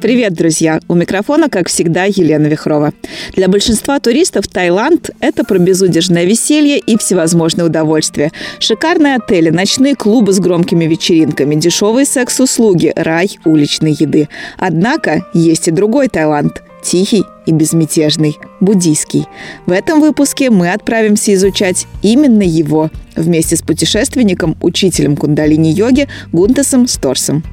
Привет, 0.00 0.32
друзья! 0.32 0.80
У 0.88 0.94
микрофона, 0.94 1.50
как 1.50 1.68
всегда, 1.68 2.04
Елена 2.04 2.46
Вихрова. 2.46 2.94
Для 3.36 3.48
большинства 3.48 4.00
туристов 4.00 4.48
Таиланд– 4.48 5.10
это 5.20 5.44
про 5.44 5.58
безудержное 5.58 6.24
веселье 6.24 6.78
и 6.78 6.96
всевозможные 6.96 7.66
удовольствия. 7.66 8.32
Шикарные 8.60 9.16
отели, 9.16 9.50
ночные 9.50 9.94
клубы 9.94 10.32
с 10.32 10.40
громкими 10.40 10.86
вечеринками, 10.86 11.54
дешевые 11.54 12.06
секс-услуги, 12.06 12.94
рай 12.96 13.38
уличной 13.44 13.92
еды. 13.92 14.30
Однако 14.56 15.26
есть 15.34 15.68
и 15.68 15.70
другой 15.70 16.08
Таиланд– 16.08 16.62
тихий 16.82 17.24
и 17.44 17.52
безмятежный, 17.52 18.38
буддийский. 18.60 19.26
В 19.66 19.70
этом 19.70 20.00
выпуске 20.00 20.48
мы 20.48 20.72
отправимся 20.72 21.34
изучать 21.34 21.86
именно 22.00 22.42
его 22.42 22.90
вместе 23.16 23.54
с 23.54 23.60
путешественником, 23.60 24.56
учителем 24.62 25.14
кундалини-йоги 25.14 26.08
Гунтасом 26.32 26.88
Сторсом 26.88 27.44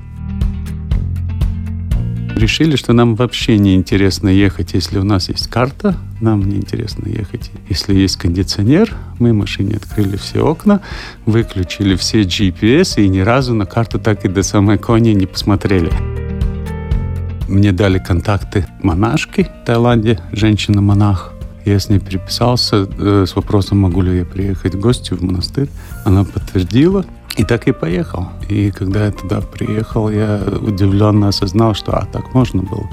решили, 2.38 2.76
что 2.76 2.94
нам 2.94 3.16
вообще 3.16 3.58
не 3.58 3.76
интересно 3.76 4.30
ехать, 4.30 4.74
если 4.74 5.00
у 5.00 5.04
нас 5.04 5.30
есть 5.30 5.48
карта, 5.48 5.96
нам 6.22 6.48
не 6.48 6.58
интересно 6.58 7.08
ехать. 7.08 7.52
Если 7.70 7.96
есть 7.96 8.18
кондиционер, 8.18 8.96
мы 9.20 9.34
машине 9.34 9.76
открыли 9.76 10.18
все 10.18 10.46
окна, 10.46 10.82
выключили 11.26 11.96
все 11.96 12.22
GPS 12.22 13.04
и 13.04 13.10
ни 13.10 13.20
разу 13.20 13.54
на 13.54 13.66
карту 13.66 14.00
так 14.00 14.26
и 14.26 14.30
до 14.30 14.44
самой 14.44 14.78
Кони 14.78 15.10
не 15.10 15.26
посмотрели. 15.26 15.92
Мне 17.48 17.72
дали 17.72 17.98
контакты 17.98 18.68
монашки 18.82 19.50
в 19.64 19.66
Таиланде, 19.66 20.20
женщина-монах. 20.32 21.34
Я 21.66 21.80
с 21.80 21.90
ней 21.90 22.00
переписался 22.00 22.88
э, 22.98 23.26
с 23.28 23.36
вопросом, 23.36 23.80
могу 23.80 24.02
ли 24.02 24.20
я 24.20 24.26
приехать 24.26 24.76
в 24.76 24.80
гости 24.80 25.14
в 25.14 25.22
монастырь. 25.22 25.70
Она 26.06 26.24
подтвердила. 26.24 27.06
И 27.38 27.44
так 27.44 27.68
и 27.68 27.72
поехал. 27.72 28.30
И 28.50 28.72
когда 28.72 29.06
я 29.06 29.12
туда 29.12 29.42
приехал, 29.42 30.10
я 30.10 30.42
удивленно 30.60 31.28
осознал, 31.28 31.76
что 31.76 31.92
а, 31.96 32.06
так 32.06 32.34
можно 32.34 32.64
было. 32.64 32.90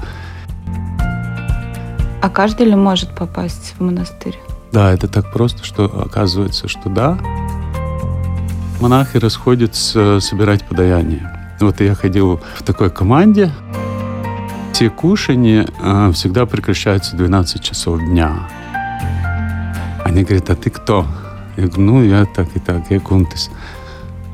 А 2.21 2.29
каждый 2.29 2.67
ли 2.67 2.75
может 2.75 3.15
попасть 3.15 3.73
в 3.77 3.83
монастырь? 3.83 4.39
Да, 4.71 4.91
это 4.91 5.07
так 5.07 5.31
просто, 5.31 5.63
что 5.63 5.85
оказывается, 5.85 6.67
что 6.67 6.89
да. 6.89 7.17
Монахи 8.81 9.17
расходятся 9.17 10.19
собирать 10.19 10.63
подаяние. 10.67 11.31
Вот 11.59 11.81
я 11.81 11.95
ходил 11.95 12.41
в 12.57 12.63
такой 12.63 12.89
команде. 12.89 13.51
Все 14.73 14.89
кушания 14.89 15.67
э, 15.81 16.11
всегда 16.13 16.45
прекращаются 16.45 17.15
в 17.15 17.17
12 17.17 17.63
часов 17.63 17.99
дня. 17.99 18.49
Они 20.03 20.23
говорят, 20.23 20.49
а 20.49 20.55
ты 20.55 20.69
кто? 20.69 21.05
Я 21.55 21.67
говорю, 21.67 21.81
ну, 21.81 22.03
я 22.03 22.25
так 22.25 22.47
и 22.55 22.59
так, 22.59 22.83
я 22.89 22.99
Кунтис. 22.99 23.49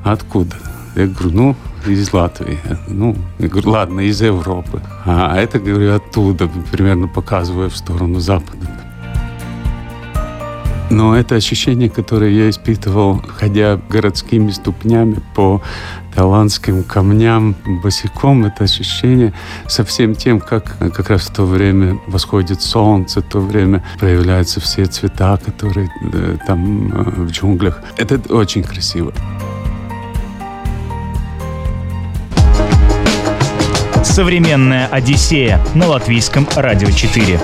Откуда? 0.03 0.55
Я 0.95 1.07
говорю, 1.07 1.31
ну, 1.31 1.55
из 1.85 2.13
Латвии. 2.13 2.59
Ну, 2.88 3.16
я 3.39 3.47
говорю, 3.47 3.69
ладно, 3.69 4.02
из 4.02 4.21
Европы. 4.21 4.81
А 5.05 5.38
это, 5.38 5.59
говорю, 5.59 5.95
оттуда, 5.95 6.49
примерно 6.71 7.08
показывая 7.08 7.69
в 7.69 7.77
сторону 7.77 8.19
Запада. 8.19 8.67
Но 10.89 11.16
это 11.16 11.35
ощущение, 11.35 11.89
которое 11.89 12.31
я 12.31 12.49
испытывал, 12.49 13.21
ходя 13.38 13.80
городскими 13.89 14.52
ступнями 14.52 15.21
по 15.35 15.61
талантским 16.13 16.83
камням 16.83 17.55
босиком, 17.81 18.43
это 18.43 18.65
ощущение 18.65 19.33
совсем 19.69 20.15
тем, 20.15 20.41
как 20.41 20.77
как 20.77 21.09
раз 21.09 21.21
в 21.21 21.33
то 21.33 21.45
время 21.45 21.97
восходит 22.08 22.61
солнце, 22.61 23.21
в 23.21 23.30
то 23.30 23.39
время 23.39 23.81
проявляются 23.99 24.59
все 24.59 24.86
цвета, 24.86 25.37
которые 25.37 25.89
э, 26.02 26.37
там 26.45 26.92
э, 26.92 27.03
в 27.21 27.31
джунглях. 27.31 27.81
Это 27.95 28.20
очень 28.33 28.64
красиво. 28.64 29.14
Современная 34.11 34.88
Одиссея 34.88 35.61
на 35.73 35.88
латвийском 35.88 36.45
радио 36.58 36.92
4. 36.92 37.39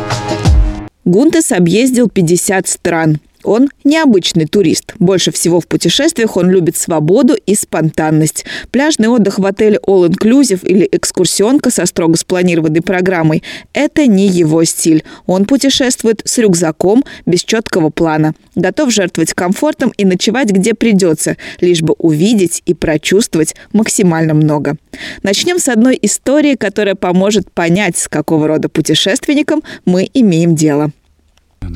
Гунтес 1.05 1.53
объездил 1.53 2.09
50 2.09 2.67
стран. 2.67 3.19
Он 3.47 3.69
необычный 3.85 4.45
турист. 4.45 4.93
Больше 4.99 5.31
всего 5.31 5.61
в 5.61 5.67
путешествиях 5.67 6.35
он 6.35 6.49
любит 6.49 6.75
свободу 6.75 7.33
и 7.33 7.55
спонтанность. 7.55 8.43
Пляжный 8.71 9.07
отдых 9.07 9.39
в 9.39 9.45
отеле 9.45 9.79
All 9.87 10.05
Inclusive 10.09 10.67
или 10.67 10.87
экскурсионка 10.91 11.71
со 11.71 11.85
строго 11.85 12.17
спланированной 12.17 12.81
программой– 12.81 13.43
это 13.73 14.05
не 14.05 14.27
его 14.27 14.65
стиль. 14.65 15.05
Он 15.27 15.45
путешествует 15.45 16.21
с 16.25 16.37
рюкзаком, 16.39 17.05
без 17.25 17.45
четкого 17.45 17.89
плана. 17.89 18.33
Готов 18.55 18.91
жертвовать 18.91 19.33
комфортом 19.33 19.93
и 19.95 20.03
ночевать 20.03 20.49
где 20.49 20.73
придется, 20.73 21.37
лишь 21.61 21.81
бы 21.81 21.93
увидеть 21.99 22.61
и 22.65 22.73
прочувствовать 22.73 23.55
максимально 23.71 24.33
много. 24.33 24.75
Начнем 25.23 25.59
с 25.59 25.69
одной 25.69 25.97
истории, 26.01 26.55
которая 26.55 26.95
поможет 26.95 27.49
понять, 27.49 27.97
с 27.97 28.09
какого 28.09 28.45
рода 28.49 28.67
путешественником 28.67 29.63
мы 29.85 30.09
имеем 30.13 30.53
дело. 30.53 30.91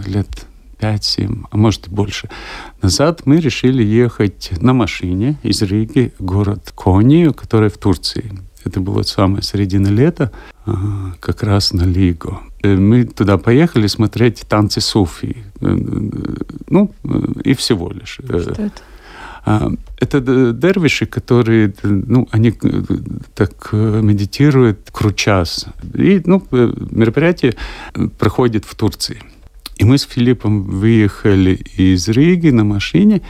Лет 0.06 0.28
5-7, 0.82 1.46
а 1.52 1.58
может 1.58 1.88
и 1.88 1.90
больше 1.92 2.30
назад, 2.82 3.22
мы 3.26 3.40
решили 3.40 3.84
ехать 3.84 4.52
на 4.60 4.74
машине 4.74 5.38
из 5.44 5.62
Риги 5.62 6.14
в 6.18 6.26
город 6.26 6.74
Конию, 6.76 7.34
который 7.34 7.70
в 7.70 7.78
Турции. 7.78 8.32
Это 8.64 8.80
было 8.80 9.04
самое 9.04 9.42
середина 9.42 9.88
лета, 9.88 10.32
а, 10.66 11.14
как 11.20 11.44
раз 11.44 11.74
на 11.74 11.84
Лигу. 11.84 12.40
Э, 12.64 12.76
мы 12.76 13.06
туда 13.06 13.38
поехали 13.38 13.88
смотреть 13.88 14.44
танцы 14.48 14.82
Суфии. 14.82 15.44
Э, 15.62 15.78
ну, 16.70 16.92
и 17.44 17.54
всего 17.54 17.92
лишь. 17.92 18.20
Что 18.24 18.38
это? 18.38 18.72
А, 19.44 19.72
это 20.00 20.22
дервиши, 20.54 21.08
которые, 21.08 21.74
ну, 21.84 22.28
они 22.32 22.54
так 23.34 23.74
медитируют 23.74 24.90
кручас. 24.92 25.66
И, 25.96 26.22
ну, 26.26 26.44
мероприятие 26.52 27.56
проходит 28.20 28.66
в 28.66 28.76
Турции. 28.76 29.22
И 29.82 29.84
мы 29.84 29.98
с 29.98 30.04
Филиппом 30.04 30.62
выехали 30.62 31.56
из 31.76 32.08
Риги 32.08 32.52
на 32.52 32.64
машине 32.64 33.24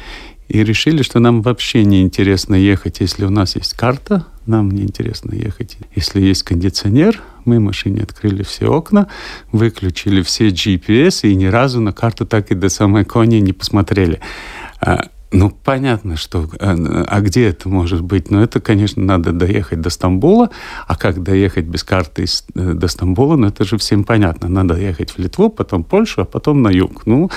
и 0.49 0.61
решили, 0.65 1.01
что 1.01 1.19
нам 1.19 1.41
вообще 1.41 1.85
не 1.85 2.01
интересно 2.01 2.55
ехать, 2.55 2.99
если 2.99 3.23
у 3.23 3.29
нас 3.29 3.55
есть 3.55 3.73
карта, 3.73 4.27
нам 4.45 4.69
не 4.69 4.81
интересно 4.81 5.33
ехать. 5.33 5.77
Если 5.95 6.19
есть 6.19 6.43
кондиционер, 6.43 7.21
мы 7.45 7.61
машине 7.61 8.03
открыли 8.03 8.43
все 8.43 8.65
окна, 8.65 9.07
выключили 9.53 10.21
все 10.23 10.49
GPS 10.49 11.21
и 11.21 11.35
ни 11.35 11.45
разу 11.45 11.79
на 11.79 11.93
карту 11.93 12.25
так 12.25 12.51
и 12.51 12.55
до 12.55 12.67
самой 12.67 13.05
Кони 13.05 13.37
не 13.37 13.53
посмотрели. 13.53 14.19
Ну, 15.33 15.49
понятно, 15.49 16.17
что... 16.17 16.49
А, 16.59 16.75
а 17.07 17.21
где 17.21 17.47
это 17.47 17.69
может 17.69 18.01
быть? 18.01 18.29
Ну, 18.29 18.41
это, 18.41 18.59
конечно, 18.59 19.01
надо 19.01 19.31
доехать 19.31 19.79
до 19.79 19.89
Стамбула. 19.89 20.49
А 20.87 20.97
как 20.97 21.23
доехать 21.23 21.65
без 21.65 21.85
карты 21.85 22.23
из, 22.23 22.43
э, 22.53 22.73
до 22.73 22.89
Стамбула? 22.89 23.37
Ну, 23.37 23.47
это 23.47 23.63
же 23.63 23.77
всем 23.77 24.03
понятно. 24.03 24.49
Надо 24.49 24.75
ехать 24.75 25.11
в 25.11 25.19
Литву, 25.19 25.49
потом 25.49 25.85
Польшу, 25.85 26.23
а 26.23 26.25
потом 26.25 26.61
на 26.61 26.69
юг. 26.69 27.05
Ну, 27.05 27.31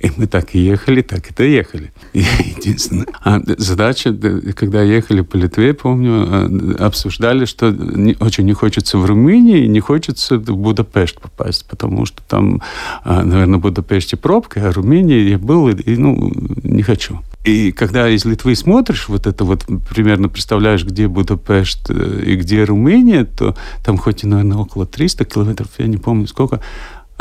и 0.00 0.10
мы 0.16 0.26
так 0.26 0.54
и 0.54 0.58
ехали, 0.58 1.02
так 1.02 1.30
и 1.30 1.34
доехали. 1.34 1.92
Единственное. 2.14 3.06
А 3.22 3.40
задача, 3.58 4.14
когда 4.56 4.82
ехали 4.82 5.20
по 5.20 5.36
Литве, 5.36 5.74
помню, 5.74 6.26
э, 6.26 6.74
обсуждали, 6.78 7.44
что 7.44 7.70
не, 7.70 8.16
очень 8.18 8.46
не 8.46 8.54
хочется 8.54 8.96
в 8.96 9.04
Румынии, 9.04 9.66
не 9.66 9.80
хочется 9.80 10.38
в 10.38 10.56
Будапешт 10.56 11.20
попасть, 11.20 11.66
потому 11.68 12.06
что 12.06 12.22
там, 12.26 12.62
а, 13.04 13.22
наверное, 13.22 13.58
в 13.58 13.62
Будапеште 13.62 14.16
пробка, 14.16 14.66
а 14.66 14.72
в 14.72 14.76
Румынии 14.76 15.28
я 15.28 15.38
был 15.38 15.68
и, 15.68 15.74
и 15.82 15.96
ну, 15.96 16.32
не 16.62 16.82
хочу. 16.82 17.20
И 17.44 17.72
когда 17.72 18.08
из 18.08 18.24
Литвы 18.24 18.54
смотришь, 18.54 19.08
вот 19.08 19.26
это 19.26 19.44
вот 19.44 19.66
примерно 19.88 20.28
представляешь, 20.28 20.84
где 20.84 21.08
Будапешт 21.08 21.90
э, 21.90 22.22
и 22.24 22.36
где 22.36 22.64
Румыния, 22.64 23.24
то 23.24 23.54
там 23.84 23.98
хоть 23.98 24.24
и, 24.24 24.26
наверное, 24.26 24.58
около 24.58 24.86
300 24.86 25.24
километров, 25.26 25.68
я 25.78 25.86
не 25.86 25.96
помню 25.98 26.26
сколько, 26.26 26.60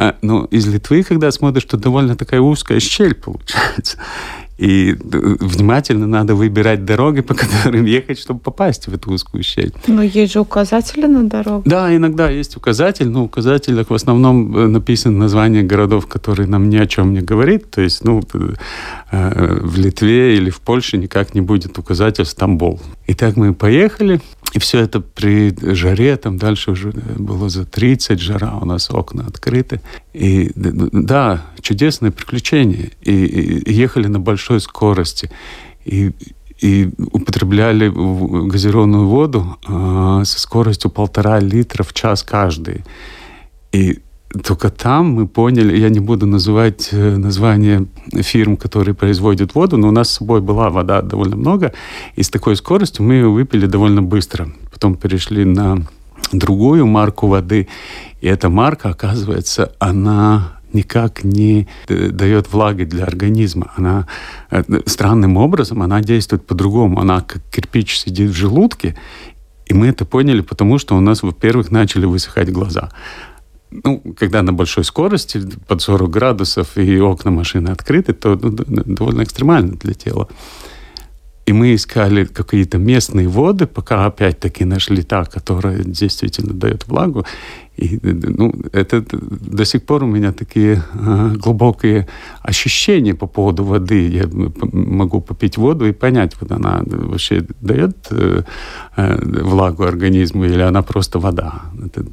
а, 0.01 0.15
но 0.21 0.45
из 0.45 0.65
Литвы, 0.65 1.03
когда 1.03 1.29
смотришь, 1.29 1.65
то 1.65 1.75
довольно 1.75 2.15
такая 2.15 2.39
узкая 2.39 2.79
щель 2.79 3.13
получается. 3.13 3.97
И 4.57 4.91
э, 4.91 4.95
внимательно 5.39 6.07
надо 6.07 6.35
выбирать 6.35 6.85
дороги, 6.85 7.21
по 7.21 7.33
которым 7.33 7.85
ехать, 7.85 8.19
чтобы 8.19 8.39
попасть 8.39 8.87
в 8.87 8.93
эту 8.93 9.11
узкую 9.11 9.43
щель. 9.43 9.73
Но 9.87 10.01
есть 10.01 10.33
же 10.33 10.39
указатели 10.39 11.05
на 11.05 11.23
дорогу. 11.23 11.63
Да, 11.65 11.93
иногда 11.93 12.29
есть 12.29 12.57
указатель, 12.57 13.07
но 13.09 13.21
в 13.21 13.25
указателях 13.25 13.89
в 13.89 13.93
основном 13.93 14.57
э, 14.57 14.67
написано 14.67 15.17
название 15.17 15.63
городов, 15.63 16.07
которые 16.07 16.47
нам 16.47 16.69
ни 16.69 16.77
о 16.77 16.87
чем 16.87 17.13
не 17.13 17.21
говорит. 17.21 17.69
То 17.71 17.81
есть, 17.81 18.03
ну, 18.05 18.21
э, 18.33 19.59
в 19.61 19.77
Литве 19.77 20.37
или 20.37 20.49
в 20.49 20.59
Польше 20.59 20.97
никак 20.97 21.35
не 21.35 21.41
будет 21.41 21.77
указатель 21.77 22.25
Стамбул. 22.25 22.79
Итак, 23.07 23.37
мы 23.37 23.53
поехали. 23.53 24.21
И 24.53 24.59
все 24.59 24.79
это 24.79 24.99
при 24.99 25.53
жаре, 25.61 26.17
там 26.17 26.37
дальше 26.37 26.71
уже 26.71 26.91
было 26.91 27.49
за 27.49 27.65
30 27.65 28.19
жара, 28.19 28.57
у 28.59 28.65
нас 28.65 28.89
окна 28.89 29.25
открыты. 29.27 29.81
И 30.13 30.51
да, 30.55 31.45
чудесное 31.61 32.11
приключение. 32.11 32.91
И, 33.01 33.11
и 33.13 33.73
ехали 33.73 34.07
на 34.07 34.19
большой 34.19 34.59
скорости. 34.59 35.29
И 35.85 36.11
и 36.61 36.89
употребляли 37.13 37.87
газированную 37.87 39.07
воду 39.07 39.57
э, 39.65 40.23
со 40.25 40.39
скоростью 40.41 40.91
полтора 40.91 41.39
литра 41.39 41.83
в 41.83 41.93
час 41.93 42.21
каждый. 42.21 42.83
И 43.71 43.99
только 44.43 44.69
там 44.69 45.13
мы 45.13 45.27
поняли, 45.27 45.75
я 45.77 45.89
не 45.89 45.99
буду 45.99 46.27
называть 46.27 46.89
э, 46.91 47.15
название 47.17 47.87
фирм, 48.13 48.57
которые 48.57 48.93
производят 48.93 49.55
воду, 49.55 49.77
но 49.77 49.87
у 49.87 49.91
нас 49.91 50.09
с 50.09 50.17
собой 50.17 50.39
была 50.41 50.69
вода 50.69 51.01
довольно 51.01 51.35
много, 51.35 51.73
и 52.15 52.21
с 52.21 52.29
такой 52.29 52.55
скоростью 52.55 53.05
мы 53.05 53.15
ее 53.15 53.27
выпили 53.27 53.65
довольно 53.65 54.03
быстро. 54.03 54.49
Потом 54.71 54.95
перешли 54.95 55.45
на 55.45 55.79
другую 56.31 56.85
марку 56.85 57.27
воды, 57.27 57.67
и 58.21 58.27
эта 58.27 58.49
марка, 58.49 58.89
оказывается, 58.89 59.71
она 59.79 60.59
никак 60.73 61.23
не 61.23 61.67
дает 61.87 62.53
влаги 62.53 62.83
для 62.83 63.05
организма. 63.05 63.71
Она 63.75 64.07
э, 64.51 64.63
странным 64.85 65.37
образом, 65.37 65.81
она 65.81 66.01
действует 66.01 66.45
по-другому. 66.45 66.99
Она 66.99 67.21
как 67.21 67.41
кирпич 67.49 67.97
сидит 67.97 68.29
в 68.29 68.35
желудке, 68.35 68.95
и 69.65 69.73
мы 69.73 69.87
это 69.87 70.05
поняли, 70.05 70.41
потому 70.41 70.77
что 70.77 70.95
у 70.95 70.99
нас, 70.99 71.23
во-первых, 71.23 71.71
начали 71.71 72.05
высыхать 72.05 72.51
глаза 72.51 72.91
ну, 73.71 74.01
когда 74.17 74.41
на 74.41 74.53
большой 74.53 74.83
скорости, 74.83 75.41
под 75.67 75.81
40 75.81 76.09
градусов, 76.09 76.77
и 76.77 76.99
окна 76.99 77.31
машины 77.31 77.69
открыты, 77.69 78.13
то 78.13 78.39
ну, 78.41 78.51
довольно 78.85 79.23
экстремально 79.23 79.73
для 79.73 79.93
тела. 79.93 80.27
И 81.49 81.53
мы 81.53 81.73
искали 81.73 82.25
какие-то 82.25 82.77
местные 82.77 83.27
воды, 83.27 83.65
пока 83.65 84.05
опять-таки 84.05 84.65
нашли 84.65 85.01
та, 85.01 85.25
которая 85.25 85.83
действительно 85.83 86.53
дает 86.53 86.87
влагу. 86.87 87.25
И 87.75 87.99
ну, 88.03 88.53
это 88.71 89.03
до 89.11 89.65
сих 89.65 89.83
пор 89.83 90.03
у 90.03 90.07
меня 90.07 90.31
такие 90.31 90.83
э, 90.93 91.35
глубокие 91.43 92.07
ощущения 92.43 93.15
по 93.15 93.27
поводу 93.27 93.63
воды. 93.63 94.09
Я 94.09 94.29
могу 94.73 95.21
попить 95.21 95.57
воду 95.57 95.87
и 95.87 95.91
понять, 95.91 96.35
вот 96.41 96.51
она 96.51 96.81
вообще 96.85 97.45
дает 97.61 97.95
э, 98.11 98.43
э, 98.97 99.43
влагу 99.43 99.83
организму 99.83 100.45
или 100.45 100.61
она 100.61 100.81
просто 100.81 101.19
вода. 101.19 101.61
Это 101.85 102.05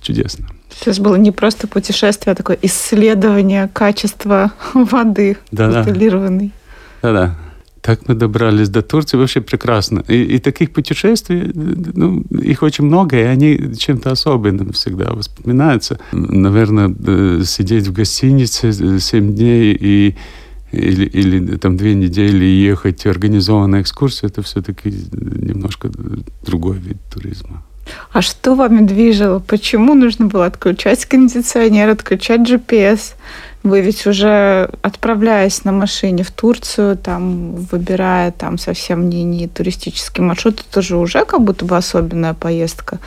чудесно. 0.00 0.46
Сейчас 0.70 0.98
было 0.98 1.16
не 1.16 1.32
просто 1.32 1.66
путешествие, 1.66 2.32
а 2.32 2.34
такое 2.34 2.58
исследование 2.62 3.68
качества 3.72 4.52
воды 4.74 5.36
да, 5.50 5.82
бутылированной. 5.82 6.52
Да-да. 7.02 7.36
Так 7.82 8.08
мы 8.08 8.14
добрались 8.14 8.68
до 8.68 8.82
Турции, 8.82 9.16
вообще 9.16 9.40
прекрасно. 9.40 10.04
И, 10.06 10.36
и 10.36 10.38
таких 10.38 10.70
путешествий, 10.70 11.50
ну, 11.54 12.20
их 12.30 12.62
очень 12.62 12.84
много, 12.84 13.18
и 13.18 13.22
они 13.22 13.74
чем-то 13.74 14.10
особенным 14.10 14.72
всегда 14.72 15.12
воспоминаются. 15.12 15.98
Наверное, 16.12 16.94
э, 17.06 17.42
сидеть 17.46 17.86
в 17.86 17.92
гостинице 17.92 19.00
7 19.00 19.34
дней 19.34 19.76
и 19.80 20.16
или, 20.72 21.04
или 21.04 21.56
там 21.56 21.76
две 21.76 21.94
недели 21.94 22.44
ехать 22.44 23.04
организованную 23.04 23.82
экскурсию, 23.82 24.30
это 24.30 24.42
все-таки 24.42 24.90
немножко 24.90 25.90
другой 26.44 26.76
вид 26.76 26.98
туризма. 27.12 27.64
А 28.12 28.22
что 28.22 28.54
вами 28.54 28.84
движило? 28.86 29.38
Почему 29.38 29.94
нужно 29.94 30.26
было 30.26 30.46
отключать 30.46 31.04
кондиционер, 31.06 31.88
отключать 31.88 32.40
GPS? 32.40 33.14
Вы 33.62 33.82
ведь 33.82 34.06
уже 34.06 34.70
отправляясь 34.82 35.64
на 35.64 35.72
машине 35.72 36.24
в 36.24 36.30
Турцию, 36.30 36.96
там, 36.96 37.56
выбирая 37.56 38.32
там 38.32 38.56
совсем 38.56 39.08
не, 39.08 39.22
не 39.22 39.48
туристический 39.48 40.22
маршрут, 40.22 40.64
это 40.68 40.80
же 40.80 40.96
уже 40.96 41.24
как 41.26 41.42
будто 41.42 41.66
бы 41.66 41.76
особенная 41.76 42.34
поездка. 42.34 42.98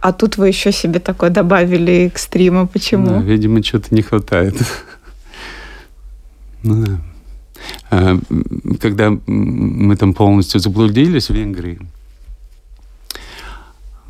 А 0.00 0.12
тут 0.12 0.38
вы 0.38 0.48
еще 0.48 0.72
себе 0.72 0.98
такое 0.98 1.28
добавили 1.28 2.06
экстрима. 2.06 2.66
Почему? 2.66 3.08
Да, 3.08 3.20
видимо, 3.20 3.62
что-то 3.62 3.94
не 3.94 4.02
хватает. 4.02 4.54
Ну, 6.62 6.84
да. 6.84 6.98
А, 7.90 8.18
когда 8.80 9.10
мы 9.26 9.96
там 9.96 10.14
полностью 10.14 10.60
заблудились 10.60 11.30
в 11.30 11.34
Венгрии, 11.34 11.78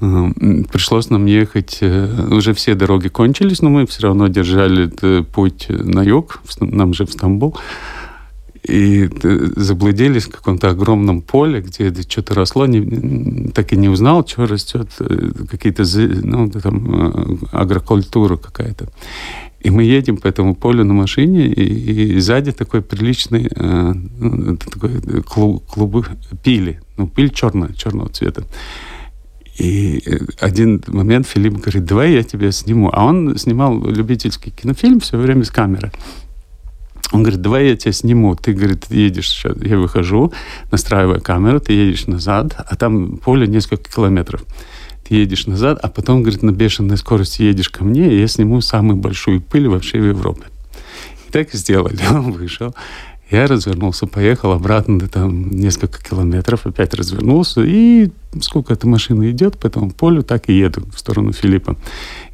Пришлось 0.00 1.10
нам 1.10 1.26
ехать, 1.26 1.78
э, 1.82 2.28
уже 2.30 2.54
все 2.54 2.74
дороги 2.74 3.08
кончились, 3.08 3.60
но 3.60 3.68
мы 3.68 3.86
все 3.86 4.04
равно 4.04 4.28
держали 4.28 4.90
э, 5.02 5.22
путь 5.22 5.66
на 5.68 6.02
юг, 6.02 6.40
нам 6.60 6.94
же 6.94 7.04
в 7.04 7.12
Стамбул. 7.12 7.54
И 8.62 9.10
э, 9.22 9.46
заблудились 9.56 10.24
в 10.24 10.30
каком-то 10.30 10.70
огромном 10.70 11.20
поле, 11.20 11.60
где 11.60 11.92
что-то 12.08 12.34
росло, 12.34 12.64
не, 12.66 13.50
так 13.50 13.74
и 13.74 13.76
не 13.76 13.90
узнал, 13.90 14.26
что 14.26 14.46
растет, 14.46 14.88
какие-то, 15.50 15.84
ну, 16.24 16.50
там, 16.50 17.38
агрокультура 17.52 18.38
какая-то. 18.38 18.88
И 19.60 19.68
мы 19.68 19.82
едем 19.82 20.16
по 20.16 20.28
этому 20.28 20.54
полю 20.54 20.84
на 20.84 20.94
машине, 20.94 21.46
и, 21.46 22.14
и 22.14 22.20
сзади 22.20 22.52
такой 22.52 22.80
приличный 22.80 23.48
э, 23.54 23.92
ну, 24.18 24.56
такой 24.56 25.22
клуб, 25.22 25.66
клубы 25.66 26.06
пили, 26.42 26.80
ну, 26.96 27.06
пиль 27.06 27.30
черная, 27.30 27.74
черного 27.74 28.08
цвета. 28.08 28.44
И 29.60 30.02
э, 30.06 30.18
один 30.40 30.82
момент 30.86 31.26
Филипп 31.26 31.58
говорит, 31.58 31.84
давай 31.84 32.12
я 32.12 32.22
тебя 32.22 32.50
сниму. 32.50 32.90
А 32.92 33.04
он 33.04 33.36
снимал 33.36 33.78
любительский 33.84 34.50
кинофильм 34.50 35.00
все 35.00 35.18
время 35.18 35.44
с 35.44 35.50
камеры. 35.50 35.92
Он 37.12 37.22
говорит, 37.22 37.42
давай 37.42 37.68
я 37.68 37.76
тебя 37.76 37.92
сниму. 37.92 38.34
Ты, 38.36 38.54
говорит, 38.54 38.86
едешь, 38.88 39.44
я 39.62 39.76
выхожу, 39.76 40.32
настраиваю 40.72 41.20
камеру, 41.20 41.60
ты 41.60 41.74
едешь 41.74 42.06
назад, 42.06 42.54
а 42.56 42.74
там 42.76 43.18
поле 43.18 43.46
несколько 43.46 43.92
километров. 43.92 44.44
Ты 45.06 45.16
едешь 45.16 45.46
назад, 45.46 45.78
а 45.82 45.88
потом, 45.88 46.22
говорит, 46.22 46.42
на 46.42 46.52
бешеной 46.52 46.96
скорости 46.96 47.42
едешь 47.42 47.68
ко 47.68 47.84
мне, 47.84 48.14
и 48.14 48.18
я 48.18 48.28
сниму 48.28 48.62
самую 48.62 48.96
большую 48.96 49.42
пыль 49.42 49.68
вообще 49.68 50.00
в 50.00 50.06
Европе. 50.06 50.44
И 51.28 51.32
так 51.32 51.52
и 51.52 51.58
сделали. 51.58 51.98
Он 52.10 52.32
вышел. 52.32 52.74
Я 53.30 53.46
развернулся, 53.46 54.08
поехал 54.08 54.50
обратно, 54.50 55.08
там 55.08 55.50
несколько 55.50 56.02
километров, 56.02 56.66
опять 56.66 56.94
развернулся, 56.94 57.62
и 57.62 58.10
сколько 58.40 58.72
эта 58.72 58.88
машина 58.88 59.30
идет 59.30 59.56
по 59.56 59.68
этому 59.68 59.92
полю, 59.92 60.24
так 60.24 60.48
и 60.48 60.58
еду 60.58 60.82
в 60.92 60.98
сторону 60.98 61.32
Филиппа. 61.32 61.76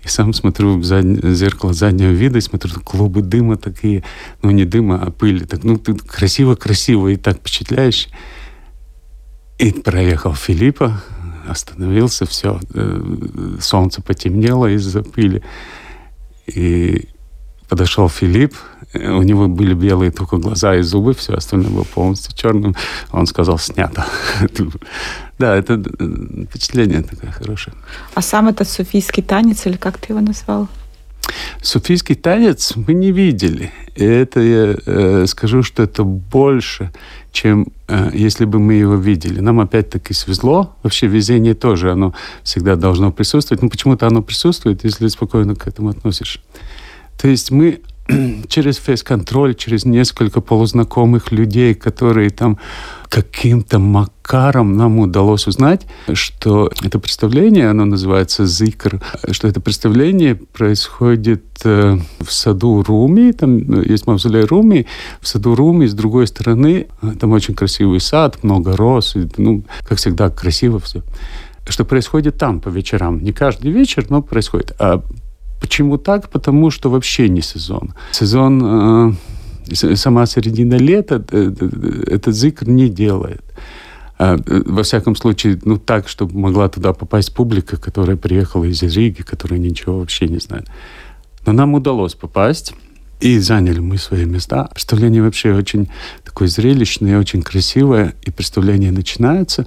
И 0.03 0.09
сам 0.09 0.33
смотрю 0.33 0.79
в 0.79 0.85
зад... 0.85 1.05
зеркало 1.05 1.75
заднего 1.75 2.11
вида, 2.13 2.39
и 2.39 2.41
смотрю, 2.41 2.81
клубы 2.81 3.21
дыма 3.21 3.57
такие, 3.59 4.05
ну 4.43 4.51
не 4.51 4.65
дыма, 4.65 4.99
а 5.03 5.11
пыли, 5.11 5.45
так, 5.45 5.65
ну 5.65 5.79
красиво-красиво 5.79 7.09
и 7.09 7.17
так 7.17 7.39
впечатляюще. 7.39 8.09
И 9.59 9.73
проехал 9.73 10.35
Филиппа, 10.35 11.03
остановился, 11.47 12.25
все, 12.25 12.59
э, 12.73 13.57
солнце 13.61 14.01
потемнело 14.01 14.67
из-за 14.75 15.03
пыли. 15.03 15.43
И 16.47 17.09
подошел 17.69 18.09
Филипп, 18.09 18.55
у 18.95 19.23
него 19.23 19.49
были 19.49 19.75
белые 19.75 20.11
только 20.11 20.37
глаза 20.37 20.77
и 20.77 20.83
зубы, 20.83 21.13
все 21.15 21.35
остальное 21.35 21.71
было 21.71 21.85
полностью 21.85 22.35
черным. 22.37 22.75
Он 23.13 23.27
сказал, 23.27 23.59
снято. 23.59 24.05
Да, 25.39 25.55
это 25.55 25.75
э, 25.75 26.45
впечатление 26.49 27.03
такое 27.03 27.31
хорошее. 27.31 27.77
А 28.15 28.23
сам 28.23 28.49
этот 28.49 28.71
суфийский 28.71 29.23
танец, 29.23 29.67
или 29.67 29.77
как 29.77 29.99
ты 29.99 30.15
его 30.15 30.23
назвал? 30.23 30.67
Суфийский 31.61 32.15
танец 32.15 32.75
мы 32.75 32.95
не 32.95 33.13
видели. 33.13 33.71
И 33.97 34.05
это 34.05 34.41
я 34.41 34.77
э, 34.87 35.27
скажу, 35.27 35.63
что 35.63 35.83
это 35.83 36.05
больше, 36.05 36.91
чем 37.33 37.67
э, 37.89 38.11
если 38.15 38.47
бы 38.47 38.59
мы 38.59 38.75
его 38.75 38.95
видели. 38.95 39.41
Нам 39.41 39.61
опять-таки 39.61 40.15
свезло. 40.15 40.75
Вообще 40.83 41.07
везение 41.07 41.55
тоже, 41.55 41.93
оно 41.93 42.15
всегда 42.43 42.77
должно 42.77 43.13
присутствовать. 43.13 43.63
Ну, 43.63 43.69
почему-то 43.69 44.07
оно 44.07 44.23
присутствует, 44.23 44.85
если 44.85 45.09
спокойно 45.09 45.55
к 45.55 45.67
этому 45.67 45.91
относишь. 45.91 46.41
То 47.19 47.29
есть 47.29 47.51
мы 47.51 47.81
через 48.49 48.79
фейс-контроль, 48.79 49.55
через 49.55 49.85
несколько 49.85 50.41
полузнакомых 50.41 51.33
людей, 51.33 51.75
которые 51.75 52.31
там 52.31 52.59
каким-то 53.09 53.79
макаром 53.79 54.77
нам 54.77 54.99
удалось 54.99 55.47
узнать, 55.47 55.87
что 56.13 56.71
это 56.83 56.99
представление, 56.99 57.71
оно 57.71 57.85
называется 57.85 58.47
«Зикр», 58.47 59.01
что 59.31 59.49
это 59.49 59.61
представление 59.61 60.35
происходит 60.35 61.45
э, 61.65 61.99
в 62.21 62.33
саду 62.33 62.83
Руми, 62.83 63.33
там 63.33 63.83
есть 63.83 64.07
мавзолей 64.07 64.45
Руми, 64.45 64.87
в 65.21 65.29
саду 65.29 65.55
Руми 65.55 65.87
с 65.87 65.95
другой 65.95 66.27
стороны, 66.27 66.89
э, 67.03 67.13
там 67.19 67.33
очень 67.33 67.55
красивый 67.55 68.01
сад, 68.01 68.43
много 68.43 68.77
роз, 68.77 69.17
ну, 69.37 69.65
как 69.89 69.99
всегда, 69.99 70.31
красиво 70.31 70.79
все. 70.81 71.03
Что 71.69 71.85
происходит 71.85 72.39
там 72.39 72.61
по 72.61 72.69
вечерам. 72.69 73.21
Не 73.23 73.33
каждый 73.33 73.73
вечер, 73.73 74.07
но 74.09 74.23
происходит. 74.23 74.73
А 74.79 75.03
Почему 75.61 75.99
так? 75.99 76.29
Потому 76.31 76.71
что 76.71 76.91
вообще 76.91 77.29
не 77.29 77.43
сезон. 77.43 77.95
Сезон, 78.13 79.15
э, 79.73 79.97
сама 79.97 80.27
середина 80.27 80.75
лета 80.75 81.25
э, 81.31 81.53
э, 81.61 82.03
этот 82.15 82.35
зикр 82.35 82.69
не 82.69 82.89
делает. 82.89 83.43
А, 84.19 84.37
э, 84.37 84.63
во 84.67 84.83
всяком 84.83 85.17
случае, 85.17 85.59
ну 85.65 85.77
так, 85.79 86.09
чтобы 86.09 86.39
могла 86.39 86.69
туда 86.69 86.93
попасть 86.93 87.35
публика, 87.35 87.77
которая 87.77 88.17
приехала 88.17 88.65
из 88.65 88.83
Риги, 88.83 89.23
которая 89.23 89.59
ничего 89.59 89.99
вообще 89.99 90.29
не 90.29 90.39
знает. 90.39 90.67
Но 91.47 91.53
нам 91.53 91.75
удалось 91.75 92.15
попасть. 92.15 92.75
И 93.19 93.39
заняли 93.39 93.79
мы 93.81 93.97
свои 93.97 94.27
места. 94.27 94.69
Представление 94.75 95.23
вообще 95.23 95.55
очень 95.55 95.89
такое 96.23 96.49
зрелищное, 96.49 97.19
очень 97.19 97.41
красивое. 97.41 98.13
И 98.23 98.31
представление 98.31 98.93
начинается. 98.93 99.67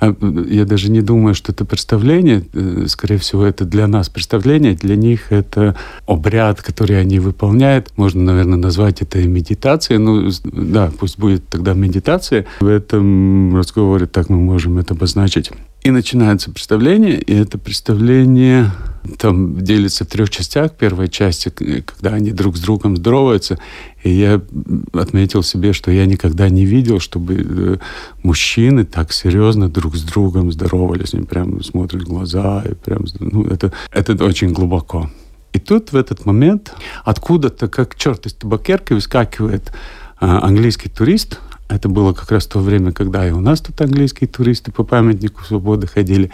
А, 0.00 0.14
я 0.48 0.64
даже 0.64 0.90
не 0.90 1.02
думаю, 1.02 1.34
что 1.34 1.52
это 1.52 1.64
представление. 1.64 2.42
Э, 2.54 2.86
скорее 2.88 3.18
всего, 3.18 3.44
это 3.44 3.64
для 3.64 3.86
нас 3.86 4.08
представление. 4.08 4.74
Для 4.74 4.96
них 4.96 5.30
это 5.30 5.76
обряд, 6.06 6.62
который 6.62 6.98
они 6.98 7.20
выполняют. 7.20 7.92
Можно, 7.96 8.22
наверное, 8.22 8.58
назвать 8.58 9.02
это 9.02 9.18
медитацией. 9.22 9.98
Ну, 9.98 10.30
да, 10.44 10.90
пусть 10.98 11.18
будет 11.18 11.46
тогда 11.48 11.74
медитация. 11.74 12.46
В 12.60 12.66
этом 12.66 13.54
разговоре 13.54 14.06
так 14.06 14.30
мы 14.30 14.36
можем 14.36 14.78
это 14.78 14.94
обозначить. 14.94 15.50
И 15.82 15.90
начинается 15.90 16.50
представление, 16.50 17.18
и 17.18 17.34
это 17.34 17.56
представление 17.56 18.70
там 19.18 19.58
делится 19.62 20.04
в 20.04 20.08
трех 20.08 20.28
частях. 20.28 20.72
Первая 20.72 21.08
часть, 21.08 21.48
когда 21.54 22.10
они 22.14 22.32
друг 22.32 22.56
с 22.58 22.60
другом 22.60 22.98
здороваются, 22.98 23.58
и 24.02 24.10
я 24.10 24.42
отметил 24.92 25.42
себе, 25.42 25.72
что 25.72 25.90
я 25.90 26.04
никогда 26.04 26.50
не 26.50 26.66
видел, 26.66 27.00
чтобы 27.00 27.34
э, 27.34 27.76
мужчины 28.22 28.84
так 28.84 29.12
серьезно 29.12 29.70
друг 29.70 29.96
с 29.96 30.02
другом 30.02 30.52
здоровались, 30.52 31.14
они 31.14 31.24
прям 31.24 31.62
смотрят 31.62 32.02
в 32.02 32.06
глаза, 32.06 32.62
и 32.68 32.74
прям, 32.74 33.06
ну, 33.18 33.44
это, 33.44 33.72
это 33.90 34.22
очень 34.24 34.52
глубоко. 34.52 35.10
И 35.52 35.58
тут 35.58 35.92
в 35.92 35.96
этот 35.96 36.26
момент 36.26 36.72
откуда-то, 37.04 37.68
как 37.68 37.96
черт 37.96 38.26
из 38.26 38.34
табакерки, 38.34 38.92
выскакивает 38.92 39.72
а, 40.20 40.44
английский 40.44 40.88
турист, 40.88 41.40
это 41.70 41.88
было 41.88 42.12
как 42.12 42.30
раз 42.32 42.46
то 42.46 42.58
время, 42.58 42.92
когда 42.92 43.26
и 43.26 43.30
у 43.30 43.40
нас 43.40 43.60
тут 43.60 43.80
английские 43.80 44.28
туристы 44.28 44.72
по 44.72 44.82
памятнику 44.82 45.44
свободы 45.44 45.86
ходили. 45.86 46.30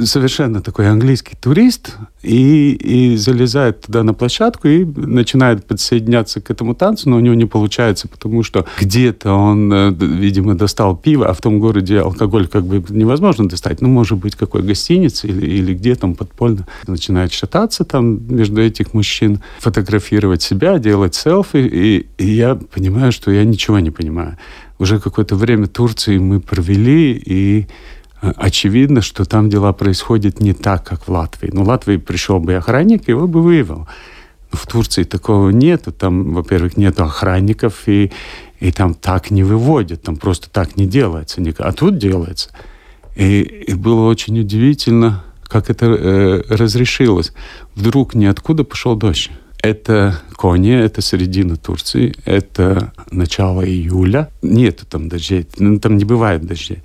Совершенно 0.00 0.60
такой 0.60 0.88
английский 0.88 1.36
турист 1.40 1.96
и, 2.22 2.72
и 2.72 3.16
залезает 3.16 3.82
туда 3.82 4.02
на 4.02 4.14
площадку 4.14 4.68
и 4.68 4.84
начинает 4.84 5.64
подсоединяться 5.64 6.40
к 6.40 6.50
этому 6.50 6.74
танцу, 6.74 7.08
но 7.08 7.16
у 7.16 7.20
него 7.20 7.34
не 7.34 7.46
получается, 7.46 8.08
потому 8.08 8.42
что 8.42 8.66
где-то 8.80 9.32
он, 9.32 9.72
э, 9.72 9.90
видимо, 9.92 10.56
достал 10.56 10.96
пиво, 10.96 11.28
а 11.28 11.34
в 11.34 11.40
том 11.40 11.60
городе 11.60 12.00
алкоголь 12.00 12.48
как 12.48 12.64
бы 12.64 12.84
невозможно 12.88 13.48
достать. 13.48 13.80
Ну, 13.80 13.88
может 13.88 14.18
быть, 14.18 14.34
какой 14.34 14.62
гостинице 14.62 15.28
или, 15.28 15.46
или 15.46 15.74
где 15.74 15.94
там 15.94 16.14
подпольно. 16.14 16.66
Начинает 16.86 17.32
шататься 17.32 17.84
там 17.84 18.20
между 18.28 18.60
этих 18.60 18.92
мужчин, 18.92 19.40
фотографировать 19.60 20.42
себя, 20.42 20.78
делать 20.78 21.14
селфи, 21.14 21.58
и, 21.58 22.06
и 22.18 22.26
я 22.26 22.56
понимаю, 22.56 23.12
что 23.12 23.30
я 23.30 23.44
ничего 23.44 23.78
не 23.78 23.90
понимаю 23.90 24.36
уже 24.80 24.98
какое-то 24.98 25.36
время 25.36 25.66
Турции 25.66 26.18
мы 26.18 26.40
провели, 26.40 27.12
и 27.12 27.66
э, 28.22 28.32
очевидно, 28.36 29.02
что 29.02 29.26
там 29.26 29.50
дела 29.50 29.72
происходят 29.74 30.40
не 30.40 30.54
так, 30.54 30.84
как 30.84 31.06
в 31.06 31.12
Латвии. 31.12 31.50
Ну, 31.52 31.64
в 31.64 31.68
Латвии 31.68 31.98
пришел 31.98 32.40
бы 32.40 32.54
охранник, 32.54 33.06
его 33.06 33.28
бы 33.28 33.42
вывел. 33.42 33.86
В 34.50 34.66
Турции 34.66 35.04
такого 35.04 35.50
нет. 35.50 35.86
Там, 35.98 36.32
во-первых, 36.32 36.78
нет 36.78 36.98
охранников, 36.98 37.86
и, 37.86 38.10
и 38.58 38.72
там 38.72 38.94
так 38.94 39.30
не 39.30 39.44
выводят, 39.44 40.02
там 40.02 40.16
просто 40.16 40.48
так 40.48 40.76
не 40.76 40.86
делается. 40.86 41.42
А 41.58 41.72
тут 41.72 41.98
делается. 41.98 42.48
И, 43.16 43.42
и 43.42 43.74
было 43.74 44.08
очень 44.08 44.40
удивительно, 44.40 45.24
как 45.42 45.68
это 45.68 45.86
э, 45.86 46.42
разрешилось. 46.48 47.32
Вдруг 47.74 48.14
ниоткуда 48.14 48.64
пошел 48.64 48.96
дождь. 48.96 49.30
Это 49.62 50.20
Кони, 50.36 50.72
это 50.72 51.02
середина 51.02 51.56
Турции, 51.56 52.14
это 52.24 52.92
начало 53.10 53.62
июля. 53.62 54.30
Нету 54.42 54.86
там 54.86 55.08
дождей, 55.08 55.46
ну, 55.58 55.78
там 55.78 55.98
не 55.98 56.04
бывает 56.04 56.46
дождей 56.46 56.82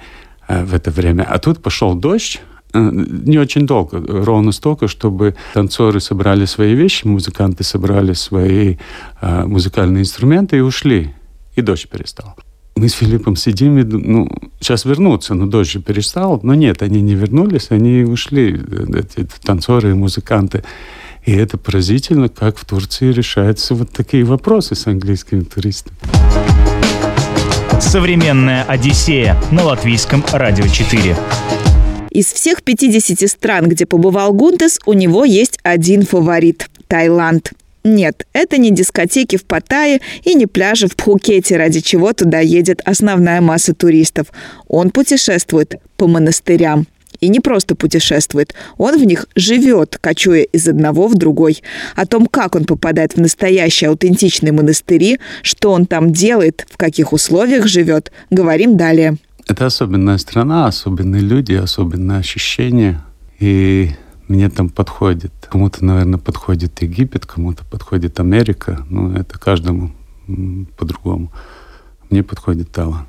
э, 0.48 0.64
в 0.66 0.74
это 0.74 0.92
время. 0.92 1.24
А 1.24 1.40
тут 1.40 1.62
пошел 1.62 1.96
дождь, 1.96 2.42
э, 2.74 2.80
не 2.92 3.38
очень 3.38 3.66
долго, 3.66 4.04
ровно 4.06 4.52
столько, 4.52 4.90
чтобы 4.90 5.36
танцоры 5.54 6.02
собрали 6.02 6.44
свои 6.46 6.76
вещи, 6.76 7.08
музыканты 7.08 7.64
собрали 7.64 8.12
свои 8.12 8.76
э, 9.22 9.46
музыкальные 9.46 10.02
инструменты 10.02 10.58
и 10.58 10.62
ушли. 10.62 11.14
И 11.56 11.62
дождь 11.62 11.88
перестал. 11.88 12.36
Мы 12.76 12.90
с 12.90 12.94
Филиппом 12.94 13.38
сидим 13.38 13.78
и 13.78 13.84
ну, 13.84 14.28
сейчас 14.60 14.84
вернуться, 14.84 15.34
но 15.34 15.46
дождь 15.46 15.72
же 15.72 15.80
перестал. 15.80 16.42
Но 16.44 16.56
нет, 16.56 16.82
они 16.82 17.02
не 17.02 17.16
вернулись, 17.16 17.68
они 17.70 18.04
ушли, 18.04 18.62
эти 18.94 19.26
танцоры 19.46 19.92
и 19.92 19.94
музыканты. 19.94 20.66
И 21.26 21.32
это 21.32 21.58
поразительно, 21.58 22.30
как 22.30 22.58
в 22.58 22.66
Турции 22.66 23.12
решаются 23.12 23.74
вот 23.74 23.92
такие 23.92 24.24
вопросы 24.24 24.76
с 24.76 24.86
английскими 24.86 25.42
туристами. 25.42 25.98
Современная 27.82 28.64
Одиссея 28.64 29.36
на 29.52 29.64
латвийском 29.64 30.24
радио 30.32 30.68
4. 30.68 31.16
Из 32.12 32.28
всех 32.28 32.64
50 32.64 33.30
стран, 33.30 33.68
где 33.68 33.86
побывал 33.86 34.34
Гунтес, 34.34 34.80
у 34.86 34.94
него 34.94 35.26
есть 35.26 35.60
один 35.64 36.06
фаворит– 36.06 36.70
Таиланд. 36.88 37.52
Нет, 37.84 38.26
это 38.34 38.58
не 38.58 38.72
дискотеки 38.72 39.36
в 39.36 39.46
Паттайе 39.46 40.02
и 40.24 40.34
не 40.34 40.46
пляжи 40.46 40.88
в 40.88 40.96
Пхукете, 40.96 41.58
ради 41.58 41.82
чего 41.82 42.14
туда 42.14 42.40
едет 42.40 42.82
основная 42.86 43.42
масса 43.42 43.74
туристов. 43.74 44.28
Он 44.68 44.92
путешествует 44.92 45.76
по 45.98 46.08
монастырям. 46.08 46.88
И 47.20 47.30
не 47.30 47.40
просто 47.40 47.76
путешествует, 47.76 48.54
он 48.78 49.00
в 49.00 49.06
них 49.06 49.28
живет, 49.36 49.98
кочуя 50.02 50.44
из 50.44 50.68
одного 50.68 51.08
в 51.08 51.16
другой. 51.16 51.62
О 51.96 52.06
том, 52.06 52.28
как 52.28 52.56
он 52.56 52.66
попадает 52.66 53.14
в 53.14 53.18
настоящие 53.18 53.90
аутентичные 53.90 54.52
монастыри, 54.52 55.20
что 55.42 55.72
он 55.72 55.86
там 55.86 56.12
делает, 56.12 56.66
в 56.72 56.78
каких 56.78 57.14
условиях 57.14 57.68
живет, 57.68 58.12
говорим 58.30 58.78
далее. 58.78 59.18
Это 59.48 59.68
особенная 59.68 60.18
страна, 60.18 60.68
особенные 60.68 61.22
люди, 61.22 61.54
особенные 61.54 62.20
ощущения. 62.20 63.04
И 63.40 63.92
мне 64.28 64.50
там 64.50 64.70
подходит. 64.70 65.32
Кому-то, 65.50 65.86
наверное, 65.86 66.20
подходит 66.20 66.82
Египет, 66.82 67.26
кому-то 67.26 67.64
подходит 67.66 68.20
Америка. 68.20 68.86
Ну, 68.90 69.14
это 69.14 69.38
каждому 69.38 69.92
по-другому. 70.78 71.32
Мне 72.10 72.24
подходит 72.24 72.72
Таиланд. 72.72 73.08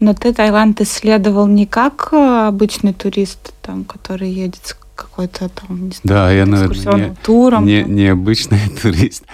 Но 0.00 0.14
ты 0.14 0.32
Таиланд 0.32 0.80
исследовал 0.80 1.46
не 1.46 1.66
как 1.66 2.10
э, 2.12 2.46
обычный 2.48 2.92
турист, 2.92 3.52
там, 3.62 3.84
который 3.84 4.30
едет 4.30 4.60
с 4.64 4.76
какой-то 4.94 5.48
там, 5.48 5.86
не 5.86 5.90
знаю, 5.90 6.00
да, 6.02 6.30
я, 6.32 6.46
наверное, 6.46 7.08
не, 7.10 7.14
туром. 7.22 7.66
Не, 7.66 7.82
необычный 7.82 8.60
турист. 8.82 9.24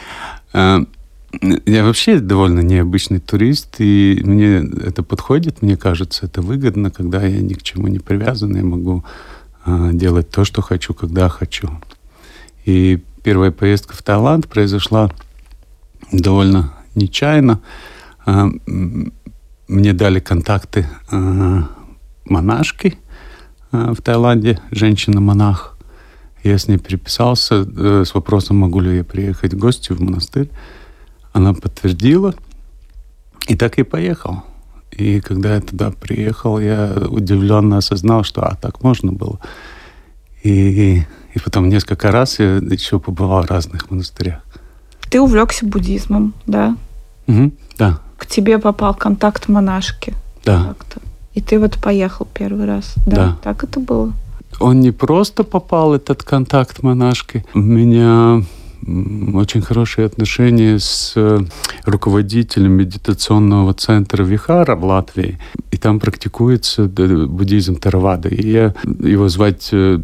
А, 0.53 0.85
я 1.67 1.85
вообще 1.85 2.19
довольно 2.21 2.61
необычный 2.61 3.19
турист, 3.19 3.77
и 3.79 4.21
мне 4.25 4.65
это 4.87 5.03
подходит, 5.03 5.63
мне 5.63 5.77
кажется, 5.77 6.27
это 6.27 6.41
выгодно, 6.43 6.91
когда 6.91 7.23
я 7.23 7.41
ни 7.41 7.55
к 7.55 7.63
чему 7.63 7.89
не 7.89 7.99
привязан, 7.99 8.57
я 8.57 8.63
могу 8.63 9.05
а, 9.65 9.91
делать 9.93 10.31
то, 10.31 10.45
что 10.45 10.63
хочу, 10.63 10.95
когда 10.95 11.29
хочу. 11.29 11.71
И 12.65 13.03
первая 13.23 13.51
поездка 13.51 13.95
в 13.95 14.03
Таиланд 14.03 14.49
произошла 14.49 15.11
довольно 16.13 16.73
нечаянно. 16.95 17.61
Мне 19.69 19.93
дали 19.93 20.21
контакты 20.21 20.87
э, 21.11 21.63
монашки 22.27 22.99
э, 23.73 23.93
в 23.97 24.03
Таиланде, 24.03 24.61
женщина-монах. 24.71 25.79
Я 26.43 26.59
с 26.59 26.69
ней 26.69 26.79
переписался 26.79 27.67
э, 27.67 28.05
с 28.07 28.15
вопросом, 28.15 28.59
могу 28.59 28.81
ли 28.81 28.97
я 28.97 29.05
приехать 29.05 29.55
в 29.55 29.59
гости 29.59 29.93
в 29.93 30.01
монастырь. 30.01 30.51
Она 31.33 31.55
подтвердила, 31.55 32.35
и 33.49 33.57
так 33.57 33.79
и 33.79 33.83
поехал. 33.83 34.43
И 34.91 35.21
когда 35.21 35.55
я 35.55 35.61
туда 35.61 35.91
приехал, 35.91 36.61
я 36.61 36.93
удивленно 37.09 37.79
осознал, 37.79 38.23
что 38.23 38.43
а, 38.43 38.55
так 38.55 38.83
можно 38.83 39.13
было. 39.13 39.41
И, 40.43 41.03
и 41.35 41.39
потом 41.43 41.69
несколько 41.69 42.11
раз 42.13 42.39
я 42.39 42.57
еще 42.57 43.01
побывал 43.01 43.43
в 43.43 43.51
разных 43.51 43.91
монастырях. 43.91 44.43
Ты 45.11 45.21
увлекся 45.21 45.67
буддизмом, 45.67 46.35
да? 46.47 46.77
Угу, 47.27 47.53
да 47.79 48.01
к 48.25 48.27
тебе 48.27 48.59
попал 48.59 48.95
контакт 48.95 49.49
монашки. 49.49 50.15
Да. 50.45 50.75
И 51.35 51.41
ты 51.41 51.59
вот 51.59 51.79
поехал 51.79 52.27
первый 52.33 52.67
раз. 52.67 52.95
Да. 53.07 53.17
да. 53.17 53.39
Так 53.43 53.65
это 53.65 53.81
было. 53.81 54.13
Он 54.61 54.81
не 54.81 54.93
просто 54.93 55.43
попал, 55.45 55.95
этот 55.95 56.23
контакт 56.23 56.83
монашки. 56.83 57.45
У 57.55 57.59
меня 57.59 58.43
очень 59.35 59.63
хорошие 59.63 60.07
отношения 60.07 60.79
с 60.79 61.13
э, 61.17 61.39
руководителем 61.87 62.73
медитационного 62.73 63.75
центра 63.75 64.23
Вихара 64.23 64.77
в 64.77 64.85
Латвии. 64.85 65.39
И 65.71 65.77
там 65.77 65.99
практикуется 65.99 66.85
буддизм 66.85 67.77
Таравада. 67.77 68.29
И 68.29 68.49
я 68.49 68.75
его 68.85 69.29
звать 69.29 69.71
э, 69.73 70.01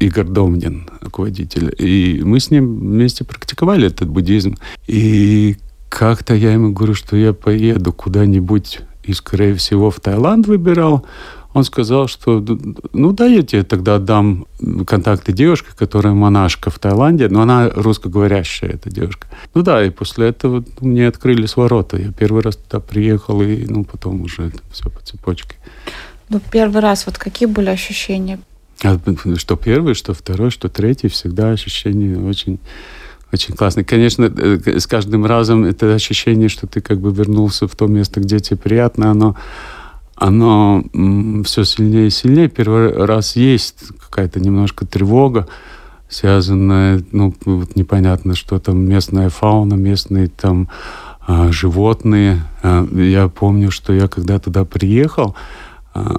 Игорь 0.00 0.26
Домнин, 0.26 0.88
руководитель. 1.00 1.74
И 1.78 2.20
мы 2.24 2.40
с 2.40 2.50
ним 2.50 2.78
вместе 2.78 3.24
практиковали 3.24 3.86
этот 3.86 4.08
буддизм. 4.08 4.56
И 4.86 5.56
как-то 5.88 6.34
я 6.34 6.52
ему 6.52 6.72
говорю, 6.72 6.94
что 6.94 7.16
я 7.16 7.32
поеду 7.32 7.92
куда-нибудь 7.92 8.80
и, 9.02 9.12
скорее 9.12 9.54
всего, 9.54 9.90
в 9.90 10.00
Таиланд 10.00 10.46
выбирал. 10.46 11.06
Он 11.54 11.64
сказал, 11.64 12.08
что 12.08 12.44
ну 12.92 13.12
да, 13.12 13.26
я 13.26 13.42
тебе 13.42 13.64
тогда 13.64 13.96
отдам 13.96 14.46
контакты 14.86 15.32
девушки, 15.32 15.68
которая 15.76 16.12
монашка 16.12 16.70
в 16.70 16.78
Таиланде, 16.78 17.28
но 17.28 17.40
она 17.40 17.70
русскоговорящая, 17.70 18.72
эта 18.72 18.90
девушка. 18.90 19.28
Ну 19.54 19.62
да, 19.62 19.82
и 19.84 19.90
после 19.90 20.28
этого 20.28 20.62
мне 20.80 21.08
открылись 21.08 21.56
ворота. 21.56 21.96
Я 21.96 22.12
первый 22.12 22.42
раз 22.42 22.56
туда 22.56 22.80
приехал, 22.80 23.40
и 23.40 23.64
ну 23.66 23.84
потом 23.84 24.20
уже 24.20 24.52
все 24.70 24.90
по 24.90 25.00
цепочке. 25.00 25.56
Ну, 26.28 26.40
первый 26.52 26.82
раз, 26.82 27.06
вот 27.06 27.16
какие 27.16 27.48
были 27.48 27.70
ощущения? 27.70 28.38
А, 28.84 28.98
что 29.36 29.56
первый, 29.56 29.94
что 29.94 30.12
второй, 30.12 30.50
что 30.50 30.68
третий, 30.68 31.08
всегда 31.08 31.50
ощущения 31.50 32.18
очень 32.18 32.60
очень 33.32 33.54
классный. 33.54 33.84
Конечно, 33.84 34.26
с 34.26 34.86
каждым 34.86 35.26
разом 35.26 35.64
это 35.64 35.94
ощущение, 35.94 36.48
что 36.48 36.66
ты 36.66 36.80
как 36.80 37.00
бы 37.00 37.12
вернулся 37.12 37.68
в 37.68 37.74
то 37.76 37.86
место, 37.86 38.20
где 38.20 38.40
тебе 38.40 38.56
приятно, 38.56 39.10
оно, 39.10 39.36
оно 40.14 40.82
все 41.44 41.64
сильнее 41.64 42.06
и 42.06 42.10
сильнее. 42.10 42.48
Первый 42.48 42.92
раз 42.92 43.36
есть 43.36 43.84
какая-то 44.00 44.40
немножко 44.40 44.86
тревога, 44.86 45.46
связанная, 46.08 47.02
ну, 47.12 47.34
вот 47.44 47.76
непонятно, 47.76 48.34
что 48.34 48.58
там 48.58 48.78
местная 48.88 49.28
фауна, 49.28 49.74
местные 49.74 50.28
там 50.28 50.68
а, 51.26 51.52
животные. 51.52 52.42
А, 52.62 52.86
я 52.94 53.28
помню, 53.28 53.70
что 53.70 53.92
я 53.92 54.08
когда 54.08 54.38
туда 54.38 54.64
приехал, 54.64 55.36
а, 55.92 56.16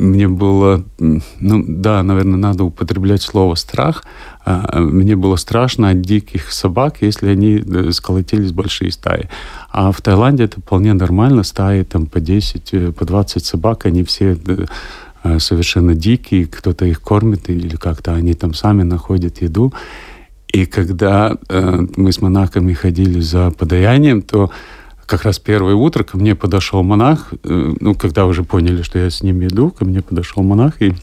мне 0.00 0.28
было, 0.28 0.82
ну 0.98 1.64
да, 1.68 2.02
наверное, 2.02 2.38
надо 2.38 2.64
употреблять 2.64 3.22
слово 3.22 3.54
страх. 3.54 4.04
А, 4.44 4.80
мне 4.80 5.14
было 5.14 5.36
страшно 5.36 5.90
от 5.90 6.00
диких 6.00 6.50
собак, 6.52 6.96
если 7.02 7.28
они 7.28 7.62
э, 7.64 7.90
сколотились 7.92 8.52
большие 8.52 8.90
стаи. 8.92 9.28
А 9.70 9.92
в 9.92 10.00
Таиланде 10.00 10.44
это 10.44 10.60
вполне 10.60 10.94
нормально, 10.94 11.42
стаи 11.42 11.82
там 11.82 12.06
по 12.06 12.18
10, 12.20 12.68
э, 12.72 12.92
по 12.92 13.04
20 13.04 13.44
собак, 13.44 13.84
они 13.84 14.02
все 14.02 14.38
э, 15.22 15.38
совершенно 15.38 15.94
дикие, 15.94 16.46
кто-то 16.46 16.86
их 16.86 17.02
кормит 17.02 17.50
или 17.50 17.76
как-то 17.76 18.14
они 18.14 18.32
там 18.32 18.54
сами 18.54 18.82
находят 18.82 19.42
еду. 19.42 19.74
И 20.48 20.64
когда 20.66 21.36
мы 21.96 22.10
с 22.10 22.20
монахами 22.20 22.72
ходили 22.72 23.20
за 23.20 23.52
подаянием, 23.52 24.22
то 24.22 24.50
как 25.10 25.24
раз 25.24 25.40
первое 25.40 25.74
утро 25.74 26.04
ко 26.04 26.16
мне 26.16 26.36
подошел 26.36 26.84
монах, 26.84 27.34
э, 27.42 27.74
ну, 27.80 27.96
когда 27.96 28.26
уже 28.26 28.44
поняли, 28.44 28.82
что 28.82 29.00
я 29.00 29.10
с 29.10 29.24
ним 29.24 29.44
иду, 29.44 29.72
ко 29.72 29.84
мне 29.84 30.02
подошел 30.02 30.44
монах 30.44 30.80
и, 30.80 30.94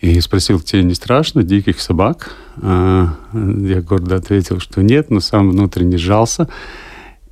и 0.00 0.18
спросил, 0.22 0.58
тебе 0.58 0.82
не 0.82 0.94
страшно 0.94 1.42
диких 1.42 1.78
собак? 1.78 2.34
А, 2.56 3.14
я 3.34 3.82
гордо 3.82 4.16
ответил, 4.16 4.60
что 4.60 4.82
нет, 4.82 5.10
но 5.10 5.20
сам 5.20 5.50
внутренне 5.50 5.98
сжался. 5.98 6.48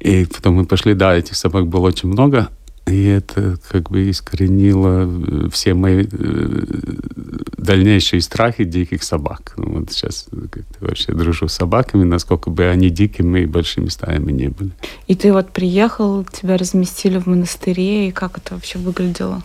И 0.00 0.26
потом 0.26 0.56
мы 0.56 0.66
пошли, 0.66 0.92
да, 0.92 1.16
этих 1.16 1.34
собак 1.34 1.66
было 1.66 1.86
очень 1.86 2.10
много. 2.10 2.50
И 2.86 3.04
это 3.04 3.56
как 3.68 3.90
бы 3.90 4.10
искоренило 4.10 5.08
э, 5.08 5.48
все 5.52 5.74
мои 5.74 6.06
э, 6.10 6.64
дальнейшие 7.56 8.20
страхи 8.20 8.64
диких 8.64 9.02
собак. 9.02 9.54
Ну, 9.56 9.80
вот 9.80 9.92
сейчас 9.92 10.28
вообще 10.80 11.12
дружу 11.12 11.46
с 11.46 11.54
собаками, 11.54 12.04
насколько 12.04 12.50
бы 12.50 12.64
они 12.66 12.90
дикими 12.90 13.40
и 13.40 13.46
большими 13.46 13.88
стаями 13.88 14.32
не 14.32 14.48
были. 14.48 14.72
И 15.06 15.14
ты 15.14 15.32
вот 15.32 15.50
приехал, 15.50 16.24
тебя 16.24 16.56
разместили 16.56 17.18
в 17.18 17.26
монастыре, 17.26 18.08
и 18.08 18.12
как 18.12 18.38
это 18.38 18.54
вообще 18.54 18.78
выглядело? 18.78 19.42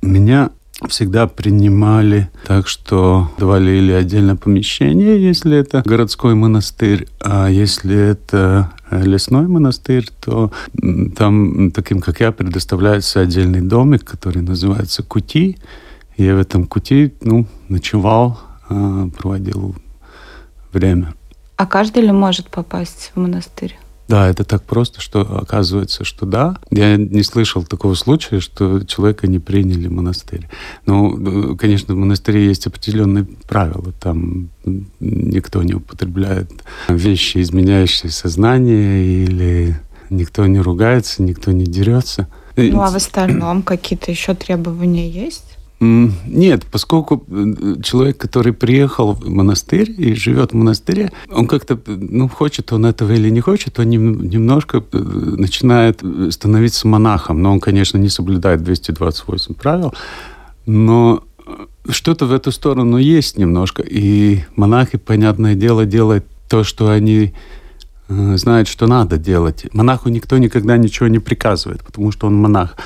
Меня 0.00 0.50
всегда 0.88 1.26
принимали 1.26 2.30
так, 2.46 2.68
что 2.68 3.30
давали 3.38 3.70
или 3.72 3.92
отдельное 3.92 4.36
помещение, 4.36 5.22
если 5.22 5.56
это 5.56 5.82
городской 5.84 6.34
монастырь, 6.34 7.08
а 7.20 7.48
если 7.48 7.96
это 7.96 8.72
э, 8.90 9.02
лесной 9.02 9.46
монастырь, 9.46 10.08
то 10.20 10.52
там 11.16 11.70
таким, 11.70 12.00
как 12.00 12.20
я, 12.20 12.32
предоставляется 12.32 13.20
отдельный 13.20 13.60
домик, 13.60 14.04
который 14.04 14.42
называется 14.42 15.02
кути. 15.02 15.58
Я 16.16 16.34
в 16.34 16.40
этом 16.40 16.66
кути, 16.66 17.14
ну, 17.22 17.46
ночевал, 17.68 18.38
а, 18.68 19.08
проводил 19.16 19.74
время. 20.72 21.14
А 21.56 21.66
каждый 21.66 22.02
ли 22.02 22.12
может 22.12 22.50
попасть 22.50 23.12
в 23.14 23.20
монастырь? 23.20 23.78
Да, 24.08 24.28
это 24.28 24.44
так 24.44 24.64
просто, 24.64 25.00
что 25.00 25.20
оказывается, 25.20 26.04
что 26.04 26.26
да. 26.26 26.58
Я 26.70 26.96
не 26.96 27.22
слышал 27.22 27.64
такого 27.64 27.94
случая, 27.94 28.40
что 28.40 28.80
человека 28.84 29.26
не 29.26 29.38
приняли 29.38 29.86
в 29.86 29.92
монастырь. 29.92 30.48
Ну, 30.86 31.56
конечно, 31.56 31.94
в 31.94 31.96
монастыре 31.96 32.46
есть 32.46 32.66
определенные 32.66 33.24
правила. 33.24 33.92
Там 34.00 34.50
никто 35.00 35.62
не 35.62 35.74
употребляет 35.74 36.50
вещи, 36.88 37.40
изменяющие 37.40 38.10
сознание, 38.10 39.24
или 39.24 39.80
никто 40.10 40.46
не 40.46 40.60
ругается, 40.60 41.22
никто 41.22 41.52
не 41.52 41.64
дерется. 41.64 42.28
Ну, 42.56 42.82
а 42.82 42.90
в 42.90 42.96
остальном 42.96 43.62
какие-то 43.62 44.10
еще 44.10 44.34
требования 44.34 45.08
есть? 45.08 45.51
Нет, 45.82 46.64
поскольку 46.70 47.24
э, 47.28 47.82
человек, 47.82 48.16
который 48.16 48.52
приехал 48.52 49.14
в 49.14 49.28
монастырь 49.28 49.92
и 49.98 50.14
живет 50.14 50.52
в 50.52 50.54
монастыре, 50.54 51.10
он 51.28 51.48
как-то, 51.48 51.76
ну, 51.86 52.28
хочет 52.28 52.72
он 52.72 52.86
этого 52.86 53.10
или 53.10 53.30
не 53.30 53.40
хочет, 53.40 53.80
он 53.80 53.90
немножко 53.90 54.84
э, 54.92 54.96
начинает 54.96 56.00
становиться 56.30 56.86
монахом. 56.86 57.42
Но 57.42 57.50
он, 57.52 57.58
конечно, 57.58 57.98
не 57.98 58.08
соблюдает 58.08 58.62
228 58.62 59.54
правил, 59.54 59.92
но 60.66 61.24
что-то 61.88 62.26
в 62.26 62.32
эту 62.32 62.52
сторону 62.52 62.98
есть 62.98 63.36
немножко. 63.36 63.82
И 63.82 64.44
монахи, 64.54 64.98
понятное 64.98 65.56
дело, 65.56 65.84
делают 65.84 66.24
то, 66.48 66.62
что 66.62 66.90
они 66.90 67.34
э, 68.08 68.36
знают, 68.36 68.68
что 68.68 68.86
надо 68.86 69.18
делать. 69.18 69.66
Монаху 69.72 70.10
никто 70.10 70.38
никогда 70.38 70.76
ничего 70.76 71.08
не 71.08 71.18
приказывает, 71.18 71.82
потому 71.82 72.12
что 72.12 72.28
он 72.28 72.36
монах. 72.36 72.76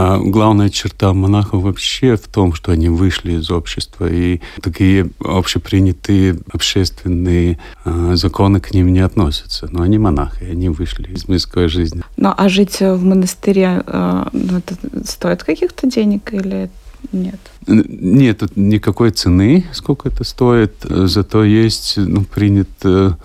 А 0.00 0.16
главная 0.16 0.68
черта 0.68 1.12
монахов 1.12 1.62
вообще 1.62 2.16
в 2.16 2.28
том, 2.28 2.54
что 2.54 2.70
они 2.70 2.88
вышли 2.88 3.32
из 3.32 3.50
общества, 3.50 4.08
и 4.08 4.40
такие 4.62 5.10
общепринятые 5.18 6.38
общественные 6.52 7.58
э, 7.84 8.12
законы 8.14 8.60
к 8.60 8.72
ним 8.72 8.92
не 8.92 9.00
относятся. 9.00 9.68
Но 9.72 9.82
они 9.82 9.98
монахи, 9.98 10.44
они 10.44 10.68
вышли 10.68 11.12
из 11.12 11.26
мирской 11.26 11.66
жизни. 11.66 12.04
Ну, 12.16 12.32
а 12.36 12.48
жить 12.48 12.78
в 12.78 13.04
монастыре 13.04 13.82
э, 13.84 14.24
ну, 14.32 14.58
это 14.58 14.76
стоит 15.04 15.42
каких-то 15.42 15.88
денег 15.88 16.32
или 16.32 16.70
нет? 17.10 17.40
Нет 17.66 18.38
тут 18.38 18.56
никакой 18.56 19.10
цены, 19.10 19.66
сколько 19.72 20.10
это 20.10 20.22
стоит. 20.22 20.74
Зато 20.88 21.42
есть, 21.42 21.94
ну, 21.96 22.22
принято 22.22 23.18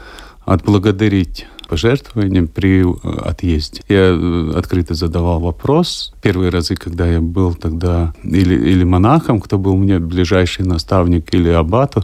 отблагодарить 0.43 1.45
пожертвованиям 1.67 2.47
при 2.47 2.84
э, 2.84 2.93
отъезде. 3.26 3.82
Я 3.88 4.12
э, 4.12 4.54
открыто 4.56 4.93
задавал 4.93 5.39
вопрос. 5.39 6.13
Первые 6.21 6.49
разы, 6.49 6.76
когда 6.76 7.08
я 7.08 7.21
был 7.21 7.54
тогда 7.54 8.13
или, 8.23 8.56
или 8.56 8.84
монахом, 8.84 9.39
кто 9.39 9.58
был 9.58 9.76
мне 9.76 9.99
ближайший 9.99 10.65
наставник, 10.65 11.34
или 11.34 11.49
аббату, 11.49 12.04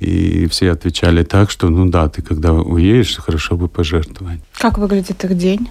и 0.00 0.46
все 0.48 0.72
отвечали 0.72 1.22
так, 1.22 1.50
что 1.50 1.68
ну 1.68 1.88
да, 1.88 2.08
ты 2.08 2.22
когда 2.22 2.52
уедешь, 2.52 3.16
хорошо 3.16 3.56
бы 3.56 3.68
пожертвовать. 3.68 4.40
Как 4.58 4.78
выглядит 4.78 5.24
их 5.24 5.36
день? 5.36 5.68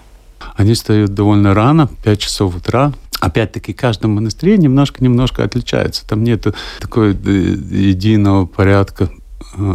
Они 0.55 0.73
встают 0.73 1.13
довольно 1.13 1.53
рано, 1.53 1.89
5 2.03 2.19
часов 2.19 2.55
утра. 2.55 2.93
Опять-таки, 3.19 3.73
каждом 3.73 4.11
монастыре 4.11 4.57
немножко-немножко 4.57 5.43
отличается. 5.43 6.05
Там 6.07 6.23
нет 6.23 6.45
такой 6.81 7.11
э, 7.13 7.29
единого 7.29 8.45
порядка 8.45 9.09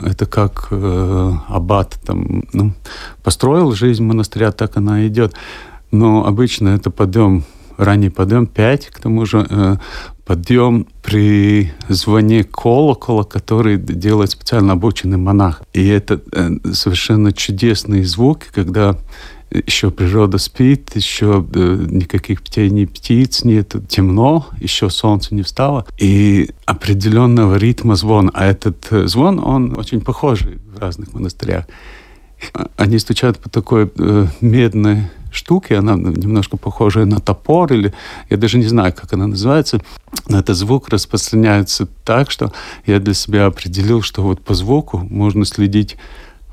это 0.05 0.27
как 0.27 0.69
э, 0.71 1.33
аббат 1.49 1.99
там, 2.05 2.45
ну, 2.53 2.73
построил 3.23 3.73
жизнь 3.73 4.03
монастыря, 4.03 4.53
так 4.53 4.77
она 4.77 5.07
идет. 5.07 5.35
Но 5.91 6.27
обычно 6.27 6.69
это 6.69 6.91
подъем, 6.91 7.45
ранний 7.77 8.11
подъем 8.11 8.47
5, 8.47 8.89
к 8.89 9.01
тому 9.01 9.25
же 9.25 9.47
э, 9.49 9.77
подъем 10.27 10.87
при 11.03 11.73
звоне 11.89 12.45
колокола, 12.45 13.23
который 13.23 13.79
делает 13.79 14.31
специально 14.31 14.75
обученный 14.75 15.17
монах. 15.17 15.63
И 15.73 15.87
это 15.87 16.21
э, 16.33 16.51
совершенно 16.73 17.33
чудесные 17.33 18.05
звуки, 18.05 18.47
когда 18.53 18.99
еще 19.51 19.91
природа 19.91 20.39
спит, 20.39 20.95
еще 20.95 21.47
э, 21.55 21.87
никаких 21.89 22.43
птей, 22.43 22.87
птиц 22.87 23.45
нет, 23.45 23.75
темно, 23.89 24.47
еще 24.61 24.91
солнце 24.91 25.35
не 25.35 25.43
встало, 25.43 25.87
и 25.99 26.51
определенного 26.67 27.57
ритма 27.57 27.97
звона. 27.97 28.31
А 28.35 28.47
этот 28.47 28.87
э, 28.91 29.07
звон, 29.07 29.39
он 29.39 29.79
очень 29.79 30.01
похожий 30.01 30.59
в 30.75 30.79
разных 30.79 31.15
монастырях. 31.15 31.65
Они 32.77 32.99
стучат 32.99 33.39
по 33.39 33.49
такой 33.49 33.91
э, 33.97 34.27
медной 34.41 35.05
штуке, 35.31 35.77
она 35.77 35.95
немножко 35.95 36.57
похожая 36.57 37.05
на 37.05 37.21
топор, 37.21 37.73
или 37.73 37.93
я 38.31 38.37
даже 38.37 38.59
не 38.59 38.67
знаю, 38.67 38.93
как 38.93 39.13
она 39.13 39.27
называется, 39.27 39.81
но 40.29 40.39
этот 40.39 40.57
звук 40.57 40.89
распространяется 40.89 41.87
так, 42.05 42.31
что 42.31 42.53
я 42.87 42.99
для 42.99 43.15
себя 43.15 43.47
определил, 43.47 44.03
что 44.03 44.23
вот 44.23 44.41
по 44.41 44.55
звуку 44.55 44.99
можно 44.99 45.45
следить 45.45 45.97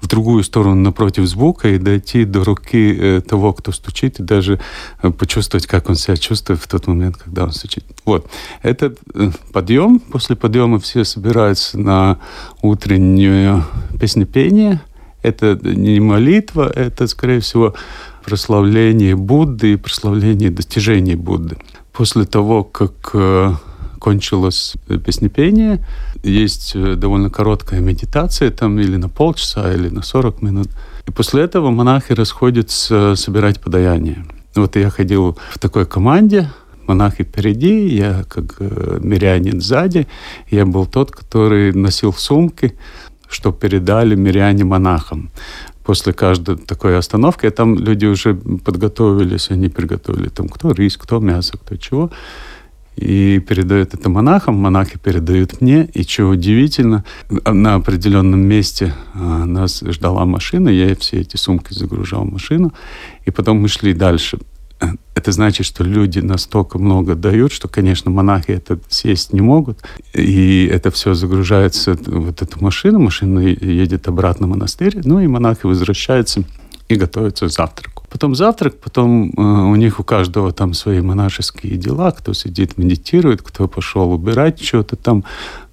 в 0.06 0.08
другую 0.08 0.44
сторону 0.44 0.76
напротив 0.76 1.26
звука 1.26 1.70
и 1.70 1.80
дойти 1.80 2.26
до 2.26 2.44
руки 2.44 2.96
э, 3.00 3.22
того, 3.22 3.54
кто 3.54 3.72
стучит, 3.72 4.20
и 4.20 4.24
даже 4.24 4.60
э, 5.02 5.10
почувствовать, 5.10 5.66
как 5.66 5.90
он 5.90 5.96
себя 5.96 6.16
чувствует 6.16 6.62
в 6.62 6.68
тот 6.68 6.88
момент, 6.88 7.18
когда 7.18 7.46
он 7.46 7.52
стучит. 7.52 7.84
Вот. 8.06 8.30
Этот 8.62 9.00
э, 9.16 9.32
подъем, 9.52 10.00
после 10.00 10.36
подъема 10.36 10.78
все 10.78 11.04
собираются 11.06 11.80
на 11.80 12.20
утреннее 12.62 13.64
песнепение. 14.00 14.80
Это 15.24 15.60
не 15.64 16.00
молитва, 16.00 16.72
это, 16.76 17.08
скорее 17.08 17.40
всего, 17.40 17.74
прославление 18.24 19.16
Будды 19.16 19.74
и 19.74 19.76
прославление 19.76 20.52
достижений 20.52 21.16
Будды. 21.16 21.58
После 21.92 22.26
того, 22.26 22.64
как 22.64 23.16
кончилось 24.06 24.76
песнепение, 25.04 25.80
есть 26.22 26.76
э, 26.76 26.96
довольно 26.96 27.32
короткая 27.32 27.80
медитация, 27.82 28.52
там 28.52 28.80
или 28.80 28.98
на 28.98 29.10
полчаса, 29.10 29.74
или 29.74 29.90
на 29.90 30.04
40 30.04 30.44
минут. 30.44 30.68
И 31.08 31.12
после 31.12 31.42
этого 31.42 31.72
монахи 31.72 32.14
расходятся 32.14 33.16
собирать 33.16 33.60
подаяние. 33.60 34.24
Вот 34.56 34.76
я 34.76 34.92
ходил 34.92 35.38
в 35.50 35.58
такой 35.58 35.88
команде, 35.88 36.52
монахи 36.88 37.24
впереди, 37.24 37.88
я 37.88 38.24
как 38.30 38.58
э, 38.60 39.00
мирянин 39.02 39.60
сзади. 39.60 40.08
Я 40.52 40.66
был 40.66 40.86
тот, 40.86 41.10
который 41.10 41.74
носил 41.74 42.14
сумки, 42.14 42.76
что 43.28 43.52
передали 43.52 44.16
миряне 44.16 44.66
монахам 44.66 45.32
после 45.84 46.14
каждой 46.14 46.58
такой 46.58 46.96
остановки. 46.98 47.50
Там 47.50 47.76
люди 47.76 48.06
уже 48.06 48.36
подготовились, 48.36 49.52
они 49.52 49.70
приготовили 49.70 50.30
там 50.30 50.48
кто 50.48 50.74
рис, 50.74 50.96
кто 50.96 51.20
мясо, 51.20 51.58
кто 51.58 51.76
чего. 51.76 52.12
И 52.96 53.40
передают 53.40 53.94
это 53.94 54.10
монахам, 54.10 54.56
монахи 54.56 54.98
передают 54.98 55.62
мне. 55.62 55.90
И 55.94 56.04
что 56.04 56.30
удивительно, 56.30 57.04
на 57.30 57.76
определенном 57.76 58.40
месте 58.40 58.94
а, 59.14 59.46
нас 59.46 59.84
ждала 59.86 60.26
машина, 60.26 60.70
я 60.70 60.96
все 60.96 61.22
эти 61.22 61.38
сумки 61.38 61.74
загружал 61.74 62.24
в 62.26 62.32
машину, 62.32 62.74
и 63.26 63.32
потом 63.32 63.60
мы 63.62 63.68
шли 63.68 63.94
дальше. 63.94 64.40
Это 65.14 65.32
значит, 65.32 65.66
что 65.66 65.84
люди 65.84 66.20
настолько 66.20 66.78
много 66.78 67.16
дают, 67.16 67.54
что, 67.54 67.68
конечно, 67.68 68.12
монахи 68.12 68.52
это 68.52 68.78
съесть 68.90 69.32
не 69.32 69.40
могут. 69.40 69.80
И 70.14 70.70
это 70.72 70.92
все 70.92 71.14
загружается 71.14 71.98
вот 72.06 72.42
эту 72.42 72.64
машину, 72.64 73.00
машина 73.00 73.40
едет 73.40 74.08
обратно 74.08 74.48
в 74.48 74.50
монастырь, 74.50 75.00
ну 75.04 75.20
и 75.22 75.28
монахи 75.28 75.66
возвращаются 75.66 76.44
и 76.88 76.96
готовятся 76.96 77.48
к 77.48 77.52
завтраку. 77.52 78.04
Потом 78.10 78.36
завтрак, 78.36 78.80
потом 78.80 79.32
э, 79.32 79.42
у 79.42 79.76
них 79.76 80.00
у 80.00 80.04
каждого 80.04 80.52
там 80.52 80.74
свои 80.74 81.02
монашеские 81.02 81.76
дела, 81.76 82.12
кто 82.12 82.34
сидит, 82.34 82.78
медитирует, 82.78 83.42
кто 83.42 83.68
пошел 83.68 84.12
убирать 84.12 84.62
что-то 84.64 84.96
там, 84.96 85.26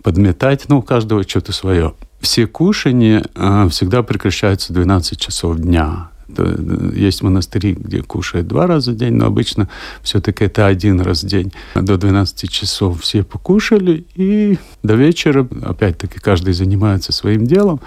подметать, 0.03 0.64
ну, 0.68 0.79
у 0.79 0.83
каждого 0.83 1.22
что-то 1.22 1.53
свое. 1.53 1.94
Все 2.20 2.46
кушания 2.46 3.25
э, 3.35 3.68
всегда 3.70 4.03
прекращаются 4.03 4.72
в 4.72 4.77
12 4.77 5.20
часов 5.20 5.59
дня. 5.59 6.09
Есть 6.94 7.22
монастыри, 7.22 7.75
где 7.75 8.03
кушают 8.03 8.48
два 8.48 8.66
раза 8.66 8.92
в 8.92 8.96
день, 8.96 9.14
но 9.14 9.27
обычно 9.27 9.68
все-таки 10.03 10.44
это 10.44 10.66
один 10.66 11.01
раз 11.01 11.25
в 11.25 11.27
день. 11.27 11.53
До 11.75 11.98
12 11.98 12.51
часов 12.51 13.03
все 13.03 13.22
покушали, 13.22 14.07
и 14.14 14.59
до 14.83 14.94
вечера, 14.94 15.46
опять-таки, 15.62 16.18
каждый 16.20 16.55
занимается 16.55 17.12
своим 17.12 17.46
делом. 17.46 17.81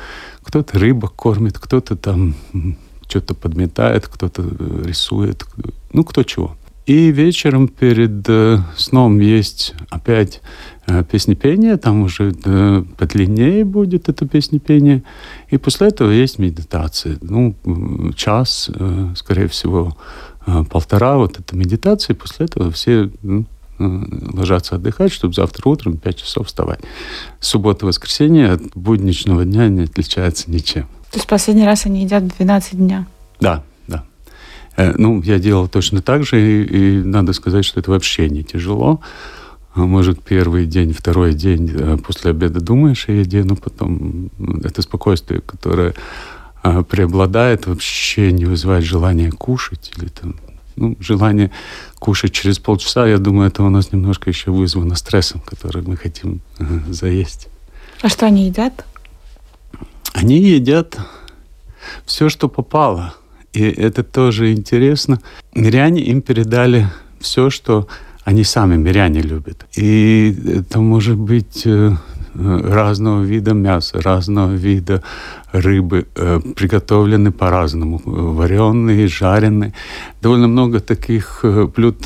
Кто-то 0.43 0.77
рыбок 0.77 1.13
кормит, 1.15 1.57
кто-то 1.57 1.95
там 1.95 2.35
что-то 3.07 3.33
подметает, 3.33 4.07
кто-то 4.07 4.43
рисует, 4.83 5.45
ну, 5.93 6.03
кто 6.03 6.23
чего. 6.23 6.55
И 6.85 7.09
вечером 7.11 7.67
перед 7.67 8.29
э, 8.29 8.59
сном 8.77 9.19
есть 9.19 9.73
опять 9.89 10.41
э, 10.85 11.03
песнепение, 11.03 11.77
там 11.77 12.03
уже 12.03 12.35
э, 12.45 12.83
подлиннее 12.97 13.65
будет 13.65 14.07
это 14.07 14.27
песнепение. 14.27 15.03
И 15.49 15.57
после 15.57 15.87
этого 15.87 16.11
есть 16.11 16.37
медитация. 16.37 17.17
Ну, 17.21 17.55
час, 18.15 18.69
скорее 19.15 19.47
всего, 19.47 19.97
полтора 20.69 21.17
вот 21.17 21.39
это 21.39 21.55
медитация. 21.55 22.13
И 22.13 22.17
после 22.17 22.45
этого 22.45 22.69
все 22.69 23.09
ну, 23.23 23.45
ложатся 23.79 24.75
отдыхать, 24.75 25.11
чтобы 25.11 25.33
завтра 25.33 25.67
утром 25.67 25.93
в 25.93 25.99
5 25.99 26.17
часов 26.17 26.47
вставать. 26.47 26.81
Суббота, 27.39 27.87
воскресенье 27.87 28.51
от 28.51 28.61
будничного 28.75 29.43
дня 29.43 29.69
не 29.69 29.83
отличается 29.83 30.51
ничем. 30.51 30.87
То 31.15 31.19
есть 31.19 31.30
последний 31.30 31.65
раз 31.65 31.86
они 31.86 32.04
едят 32.04 32.28
12 32.28 32.78
дня? 32.78 33.08
Да, 33.39 33.63
Э, 34.78 34.93
ну, 34.97 35.21
я 35.21 35.39
делал 35.39 35.67
точно 35.67 36.01
так 36.01 36.25
же, 36.25 36.41
и, 36.41 36.63
и 36.63 37.04
надо 37.04 37.34
сказать, 37.34 37.65
что 37.65 37.80
это 37.80 37.91
вообще 37.91 38.30
не 38.30 38.43
тяжело. 38.43 39.01
А 39.73 39.82
может, 39.82 40.21
первый 40.21 40.65
день, 40.65 40.93
второй 40.93 41.34
день 41.34 41.71
э, 41.73 41.97
после 41.97 42.32
обеда 42.32 42.60
думаешь 42.60 43.08
о 43.08 43.12
еде, 43.12 43.43
но 43.43 43.56
потом 43.56 44.30
это 44.63 44.82
спокойствие, 44.82 45.41
которое 45.41 45.93
а, 46.63 46.84
преобладает, 46.84 47.67
вообще 47.67 48.32
не 48.32 48.45
вызывает 48.45 48.84
желания 48.84 49.32
кушать 49.32 49.91
или 49.97 50.08
там, 50.08 50.36
ну, 50.75 50.97
желание 50.99 51.51
кушать 51.99 52.32
через 52.32 52.60
полчаса, 52.60 53.08
я 53.08 53.17
думаю, 53.17 53.47
это 53.47 53.63
у 53.63 53.69
нас 53.69 53.91
немножко 53.91 54.30
еще 54.30 54.51
вызвано 54.51 54.95
стрессом, 54.95 55.41
который 55.41 55.84
мы 55.84 55.95
хотим 55.95 56.41
э, 56.60 56.65
заесть. 56.89 57.47
А 58.01 58.10
что 58.10 58.25
они 58.25 58.47
едят? 58.47 58.86
Они 60.15 60.39
едят 60.39 60.97
все, 62.06 62.30
что 62.30 62.49
попало– 62.49 63.13
и 63.56 63.62
это 63.62 64.04
тоже 64.04 64.51
интересно. 64.51 65.19
Миряне 65.56 66.01
им 66.01 66.21
передали 66.21 66.88
все, 67.19 67.49
что 67.49 67.88
они 68.25 68.43
сами, 68.43 68.75
миряне, 68.75 69.21
любят. 69.21 69.65
И 69.78 70.36
это 70.45 70.82
может 70.82 71.15
быть 71.15 71.62
э, 71.65 71.95
разного 72.34 73.23
вида 73.23 73.54
мяса, 73.54 74.01
разного 74.01 74.51
вида 74.51 75.01
рыбы, 75.54 76.06
э, 76.15 76.41
приготовлены 76.56 77.32
по-разному, 77.32 78.01
вареные, 78.04 79.08
жареные. 79.08 79.73
Довольно 80.21 80.49
много 80.49 80.82
таких 80.82 81.39
э, 81.43 81.67
блюд, 81.73 82.06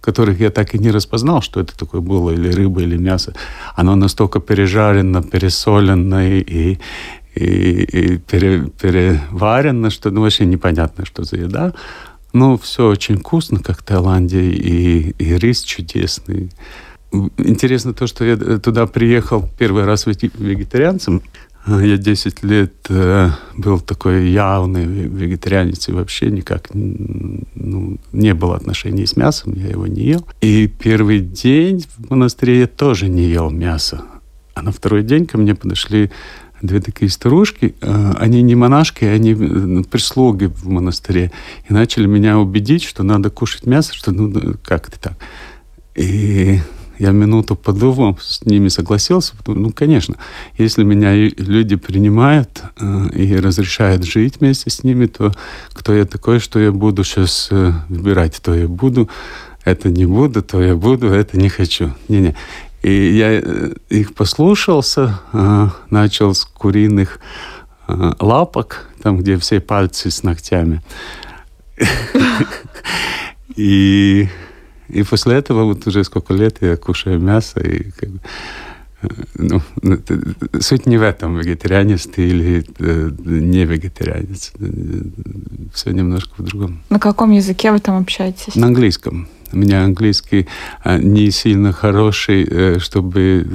которых 0.00 0.40
я 0.40 0.50
так 0.50 0.74
и 0.74 0.78
не 0.78 0.90
распознал, 0.90 1.42
что 1.42 1.60
это 1.60 1.76
такое 1.76 2.00
было, 2.00 2.30
или 2.30 2.50
рыба, 2.52 2.82
или 2.82 2.96
мясо. 2.96 3.34
Оно 3.76 3.96
настолько 3.96 4.40
пережарено, 4.40 5.22
пересолено 5.22 6.28
и, 6.28 6.78
и, 7.34 7.40
и 7.40 8.18
пере, 8.18 8.70
переварено, 8.80 9.90
что 9.90 10.10
ну, 10.10 10.22
вообще 10.22 10.46
непонятно, 10.46 11.04
что 11.04 11.24
за 11.24 11.36
еда. 11.36 11.74
Но 12.32 12.56
все 12.58 12.88
очень 12.88 13.18
вкусно, 13.18 13.60
как 13.60 13.80
в 13.80 13.82
Таиланде, 13.82 14.40
и, 14.40 15.10
и 15.18 15.38
рис 15.38 15.62
чудесный. 15.62 16.50
Интересно 17.38 17.94
то, 17.94 18.06
что 18.06 18.24
я 18.24 18.36
туда 18.58 18.86
приехал 18.86 19.48
первый 19.58 19.84
раз 19.84 20.06
вегетарианцем. 20.06 21.22
Я 21.66 21.98
10 21.98 22.42
лет 22.44 22.74
э, 22.88 23.30
был 23.56 23.80
такой 23.80 24.30
явный 24.30 24.86
вегетарианец 24.86 25.88
и 25.88 25.92
вообще 25.92 26.30
никак 26.30 26.68
ну, 26.72 27.98
не 28.12 28.32
было 28.32 28.56
отношений 28.56 29.04
с 29.04 29.16
мясом, 29.16 29.52
я 29.54 29.68
его 29.68 29.86
не 29.86 30.02
ел. 30.02 30.26
И 30.40 30.66
первый 30.66 31.20
день 31.20 31.84
в 31.98 32.10
монастыре 32.10 32.60
я 32.60 32.66
тоже 32.66 33.08
не 33.08 33.24
ел 33.24 33.50
мясо. 33.50 34.02
А 34.54 34.62
на 34.62 34.72
второй 34.72 35.02
день 35.02 35.26
ко 35.26 35.36
мне 35.36 35.54
подошли 35.54 36.10
две 36.62 36.80
такие 36.80 37.10
старушки, 37.10 37.74
э, 37.80 38.12
они 38.16 38.42
не 38.42 38.54
монашки, 38.54 39.04
они 39.04 39.32
э, 39.32 39.82
прислуги 39.84 40.46
в 40.46 40.66
монастыре, 40.68 41.32
и 41.68 41.72
начали 41.72 42.06
меня 42.06 42.38
убедить, 42.38 42.82
что 42.82 43.02
надо 43.02 43.30
кушать 43.30 43.66
мясо, 43.66 43.94
что 43.94 44.10
ну 44.10 44.56
как 44.64 44.88
это 44.88 44.98
так. 44.98 45.18
И 45.94 46.60
я 46.98 47.10
минуту 47.12 47.56
подумал, 47.56 48.18
с 48.20 48.44
ними 48.44 48.68
согласился, 48.68 49.34
ну, 49.46 49.72
конечно, 49.72 50.16
если 50.56 50.84
меня 50.84 51.14
люди 51.14 51.76
принимают 51.76 52.62
э, 52.78 53.08
и 53.14 53.36
разрешают 53.36 54.04
жить 54.04 54.40
вместе 54.40 54.70
с 54.70 54.82
ними, 54.84 55.06
то 55.06 55.32
кто 55.72 55.94
я 55.94 56.04
такой, 56.04 56.40
что 56.40 56.58
я 56.58 56.72
буду 56.72 57.04
сейчас 57.04 57.48
э, 57.50 57.72
выбирать, 57.88 58.40
то 58.42 58.54
я 58.54 58.66
буду, 58.68 59.08
это 59.64 59.90
не 59.90 60.06
буду, 60.06 60.42
то 60.42 60.62
я 60.62 60.74
буду, 60.74 61.08
это 61.08 61.38
не 61.38 61.48
хочу. 61.48 61.92
Не-не. 62.08 62.34
И 62.82 63.16
я 63.16 63.40
э, 63.40 63.74
их 63.88 64.14
послушался, 64.14 65.20
начал 65.90 66.34
с 66.34 66.44
куриных 66.44 67.20
лапок, 68.20 68.88
там, 69.02 69.18
где 69.18 69.38
все 69.38 69.60
пальцы 69.60 70.10
с 70.10 70.22
ногтями. 70.22 70.82
И, 73.56 74.28
и 74.88 75.02
после 75.02 75.36
этого 75.36 75.64
вот 75.64 75.86
уже 75.86 76.04
сколько 76.04 76.34
лет 76.34 76.58
я 76.60 76.76
кушаю 76.76 77.20
мясо. 77.20 77.60
И 77.60 77.90
как 77.90 78.10
бы, 78.10 78.20
э, 79.02 79.08
ну, 79.34 79.62
суть 80.60 80.86
не 80.86 80.98
в 80.98 81.02
этом, 81.02 81.38
вегетарианец 81.38 82.06
ты 82.06 82.28
или 82.28 82.64
э, 82.78 83.10
не 83.24 83.64
вегетарианец. 83.64 84.52
Все 85.74 85.90
немножко 85.90 86.34
в 86.38 86.42
другом. 86.42 86.82
На 86.90 86.98
каком 86.98 87.30
языке 87.32 87.72
вы 87.72 87.80
там 87.80 88.00
общаетесь? 88.00 88.54
На 88.54 88.66
английском. 88.66 89.28
У 89.52 89.56
меня 89.56 89.84
английский 89.84 90.46
а, 90.82 90.98
не 90.98 91.30
сильно 91.30 91.72
хороший, 91.72 92.46
э, 92.48 92.78
чтобы 92.80 93.46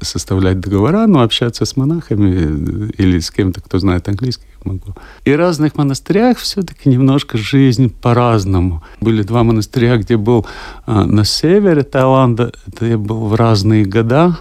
составлять 0.00 0.60
договора, 0.60 1.06
но 1.06 1.22
общаться 1.22 1.64
с 1.64 1.76
монахами 1.76 2.88
э, 2.88 2.90
или 2.98 3.20
с 3.20 3.30
кем-то, 3.30 3.60
кто 3.60 3.78
знает 3.78 4.08
английский, 4.08 4.46
могу. 4.66 4.94
И 5.24 5.32
в 5.32 5.36
разных 5.36 5.76
монастырях 5.76 6.38
все-таки 6.38 6.88
немножко 6.88 7.38
жизнь 7.38 7.90
по-разному. 7.90 8.82
Были 9.00 9.22
два 9.22 9.42
монастыря, 9.42 9.96
где 9.96 10.16
был 10.16 10.46
а, 10.86 11.06
на 11.06 11.24
севере 11.24 11.82
Таиланда, 11.82 12.52
это 12.66 12.86
я 12.86 12.98
был 12.98 13.26
в 13.26 13.34
разные 13.34 13.84
года, 13.84 14.38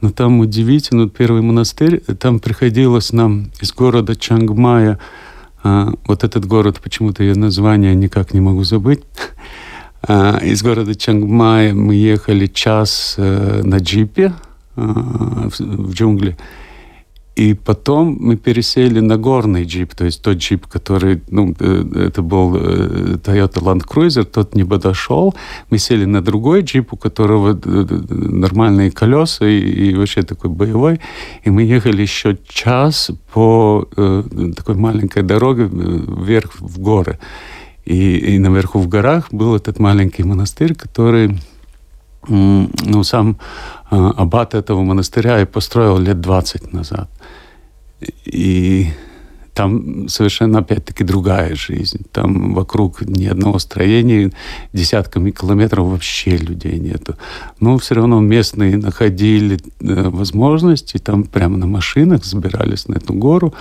но 0.00 0.10
там 0.10 0.40
удивительно, 0.40 1.08
первый 1.08 1.42
монастырь, 1.42 2.00
там 2.00 2.38
приходилось 2.38 3.12
нам 3.12 3.50
из 3.60 3.72
города 3.72 4.14
Чангмая, 4.14 4.98
а, 5.62 5.92
вот 6.06 6.24
этот 6.24 6.46
город, 6.46 6.80
почему-то 6.82 7.24
я 7.24 7.34
название 7.34 7.94
никак 7.94 8.34
не 8.34 8.40
могу 8.40 8.64
забыть, 8.64 9.02
а, 10.02 10.38
из 10.38 10.62
города 10.62 10.94
Чангмай 10.94 11.72
мы 11.72 11.94
ехали 11.94 12.46
час 12.46 13.14
э, 13.18 13.62
на 13.64 13.78
джипе 13.78 14.32
в 14.76 15.92
джунгли. 15.92 16.36
И 17.38 17.54
потом 17.54 18.16
мы 18.18 18.36
пересели 18.36 19.00
на 19.00 19.16
горный 19.16 19.64
джип, 19.64 19.94
то 19.94 20.04
есть 20.04 20.22
тот 20.22 20.38
джип, 20.38 20.66
который, 20.66 21.22
ну, 21.30 21.54
э, 21.60 22.08
это 22.08 22.20
был 22.20 22.56
э, 22.56 23.16
Toyota 23.24 23.60
Land 23.62 23.86
Cruiser, 23.86 24.24
тот 24.24 24.56
не 24.56 24.64
подошел. 24.64 25.34
Мы 25.70 25.78
сели 25.78 26.04
на 26.04 26.20
другой 26.20 26.62
джип, 26.62 26.92
у 26.92 26.96
которого 26.96 27.56
нормальные 28.10 28.90
колеса 28.90 29.46
и, 29.46 29.90
и 29.90 29.94
вообще 29.94 30.22
такой 30.22 30.50
боевой. 30.50 30.98
И 31.44 31.50
мы 31.50 31.62
ехали 31.62 32.02
еще 32.02 32.36
час 32.48 33.10
по 33.32 33.86
э, 33.96 34.24
такой 34.56 34.74
маленькой 34.74 35.22
дороге 35.22 35.68
вверх 35.70 36.60
в 36.60 36.80
горы. 36.80 37.20
И, 37.84 38.16
и 38.34 38.38
наверху 38.40 38.80
в 38.80 38.88
горах 38.88 39.28
был 39.30 39.54
этот 39.54 39.78
маленький 39.78 40.24
монастырь, 40.24 40.74
который 40.74 41.38
ну, 42.26 43.02
сам 43.04 43.38
аббат 43.90 44.54
этого 44.54 44.82
монастыря 44.82 45.40
и 45.40 45.46
построил 45.46 45.98
лет 45.98 46.20
20 46.20 46.72
назад. 46.72 47.10
И 48.24 48.88
там 49.58 50.08
совершенно, 50.08 50.60
опять-таки, 50.60 51.02
другая 51.02 51.56
жизнь. 51.56 52.06
Там 52.12 52.54
вокруг 52.54 53.02
ни 53.02 53.26
одного 53.26 53.58
строения, 53.58 54.30
десятками 54.72 55.32
километров 55.32 55.88
вообще 55.88 56.36
людей 56.36 56.78
нету. 56.78 57.16
Но 57.58 57.76
все 57.78 57.96
равно 57.96 58.20
местные 58.20 58.76
находили 58.76 59.58
э, 59.80 60.10
возможности, 60.10 60.98
там 60.98 61.24
прямо 61.24 61.56
на 61.56 61.66
машинах 61.66 62.24
забирались 62.24 62.86
на 62.86 62.98
эту 62.98 63.14
гору, 63.14 63.52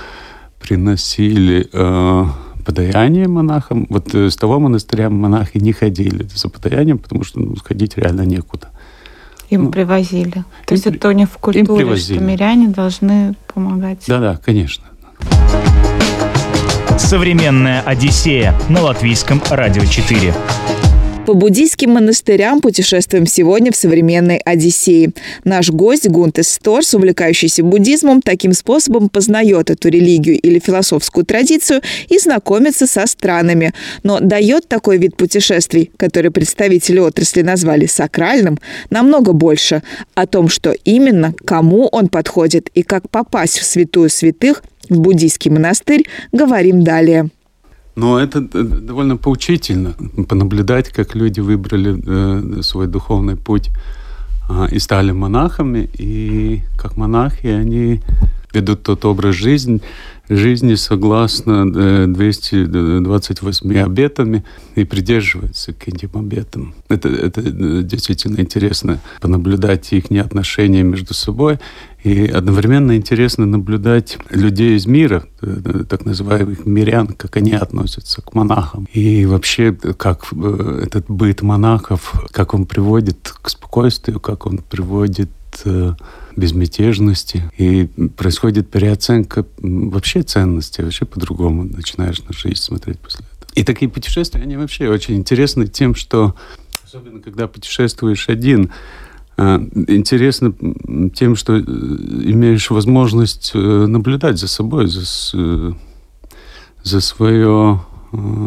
приносили 0.60 1.68
э, 1.74 2.26
подаяние 2.68 3.30
монахам. 3.30 3.88
Вот 3.90 4.14
э, 4.14 4.30
с 4.30 4.36
того 4.36 4.60
монастыря 4.60 5.10
монахи 5.10 5.58
не 5.58 5.72
ходили 5.72 6.28
за 6.36 6.50
подаянием, 6.50 6.98
потому 6.98 7.24
что 7.24 7.40
ну, 7.40 7.56
сходить 7.56 7.98
реально 7.98 8.24
некуда. 8.24 8.68
Им 9.50 9.66
ну, 9.66 9.72
привозили. 9.72 10.44
То 10.66 10.74
есть 10.74 10.86
это 10.86 11.08
у 11.08 11.12
них 11.12 11.30
в 11.30 11.38
культуре, 11.38 11.96
что 11.96 12.20
миряне 12.20 12.68
должны 12.68 13.36
помогать. 13.54 14.04
Да-да, 14.08 14.38
конечно. 14.44 14.84
Современная 16.98 17.82
Одиссея 17.84 18.54
на 18.68 18.82
латвийском 18.82 19.42
радио 19.50 19.86
4. 19.86 20.34
По 21.28 21.34
буддийским 21.34 21.92
монастырям 21.92 22.62
путешествуем 22.62 23.26
сегодня 23.26 23.74
в 23.74 23.76
современной 23.76 24.38
Одиссее. 24.38 25.12
Наш 25.44 25.70
гость 25.70 26.08
Гунтес 26.08 26.48
Сторс, 26.48 26.94
увлекающийся 26.94 27.64
буддизмом, 27.64 28.22
таким 28.22 28.54
способом 28.54 29.10
познает 29.10 29.70
эту 29.70 29.90
религию 29.90 30.40
или 30.40 30.58
философскую 30.60 31.26
традицию 31.26 31.82
и 32.08 32.18
знакомится 32.18 32.88
со 32.88 33.06
странами. 33.06 33.74
Но 34.04 34.22
дает 34.22 34.70
такой 34.70 35.00
вид 35.00 35.18
путешествий, 35.18 35.92
который 35.98 36.32
представители 36.32 37.00
отрасли 37.00 37.42
назвали 37.42 37.88
сакральным, 37.88 38.58
намного 38.90 39.34
больше. 39.34 39.84
О 40.16 40.28
том, 40.28 40.48
что 40.48 40.74
именно, 40.86 41.34
кому 41.44 41.88
он 41.88 42.08
подходит 42.08 42.70
и 42.74 42.84
как 42.84 43.10
попасть 43.10 43.60
в 43.60 43.66
святую 43.66 44.10
святых, 44.10 44.64
в 44.88 44.98
буддийский 45.02 45.52
монастырь, 45.52 46.06
говорим 46.32 46.86
далее. 46.86 47.30
Но 47.98 48.20
это 48.20 48.48
э, 48.54 48.64
довольно 48.64 49.18
поучительно, 49.18 49.96
понаблюдать, 50.30 50.90
как 50.90 51.16
люди 51.16 51.40
выбрали 51.40 51.96
э, 52.06 52.62
свой 52.62 52.86
духовный 52.88 53.36
путь 53.36 53.72
э, 54.50 54.68
и 54.70 54.80
стали 54.80 55.12
монахами, 55.12 55.90
и 55.98 56.62
как 56.78 56.96
монахи 56.96 57.48
они 57.48 58.02
ведут 58.54 58.84
тот 58.84 59.04
образ 59.06 59.34
жизни, 59.36 59.82
жизни 60.30 60.76
согласно 60.76 62.08
228 62.08 63.78
обетами 63.80 64.44
и 64.76 64.84
придерживаются 64.84 65.74
к 65.74 65.88
этим 65.88 66.10
обетам. 66.14 66.76
Это, 66.90 67.10
это 67.10 67.42
действительно 67.42 68.40
интересно 68.40 69.00
понаблюдать 69.22 69.94
их 69.94 70.06
отношения 70.12 70.84
между 70.84 71.14
собой 71.14 71.60
и 72.04 72.28
одновременно 72.28 72.96
интересно 72.96 73.46
наблюдать 73.46 74.18
людей 74.30 74.78
из 74.78 74.86
мира, 74.86 75.26
э, 75.42 75.84
так 75.90 76.06
называемых 76.06 76.66
мирян, 76.66 77.08
как 77.08 77.36
они 77.38 77.54
относятся 77.54 78.22
к 78.22 78.34
монахам. 78.34 78.88
И 78.94 79.26
вообще, 79.26 79.74
как 79.74 80.28
э, 80.32 80.84
этот 80.86 81.06
быт 81.10 81.42
монахов, 81.42 82.14
как 82.32 82.54
он 82.54 82.66
приводит 82.66 83.34
к 83.42 83.50
спокойствию, 83.50 84.20
как 84.20 84.46
он 84.46 84.60
приводит 84.60 85.32
э, 85.66 85.94
безмятежности. 86.38 87.52
И 87.58 87.90
происходит 88.16 88.70
переоценка 88.70 89.46
вообще 89.58 90.22
ценностей, 90.22 90.84
вообще 90.84 91.06
по-другому 91.06 91.64
начинаешь 91.64 92.22
на 92.22 92.34
жизнь 92.34 92.62
смотреть 92.62 93.00
после 93.00 93.26
этого. 93.26 93.52
И 93.56 93.64
такие 93.64 93.90
путешествия, 93.90 94.42
они 94.42 94.56
вообще 94.56 94.88
очень 94.88 95.16
интересны 95.16 95.68
тем, 95.68 95.96
что 95.96 96.36
особенно 96.86 97.20
когда 97.20 97.48
путешествуешь 97.48 98.30
один, 98.30 98.72
а, 99.36 99.58
интересно 99.88 100.54
тем, 101.14 101.36
что 101.36 101.58
э, 101.58 101.60
имеешь 101.60 102.72
возможность 102.72 103.52
э, 103.54 103.58
наблюдать 103.60 104.40
за 104.40 104.48
собой, 104.48 104.88
за, 104.88 105.04
э, 105.34 105.74
за 106.84 107.02
свое 107.02 107.82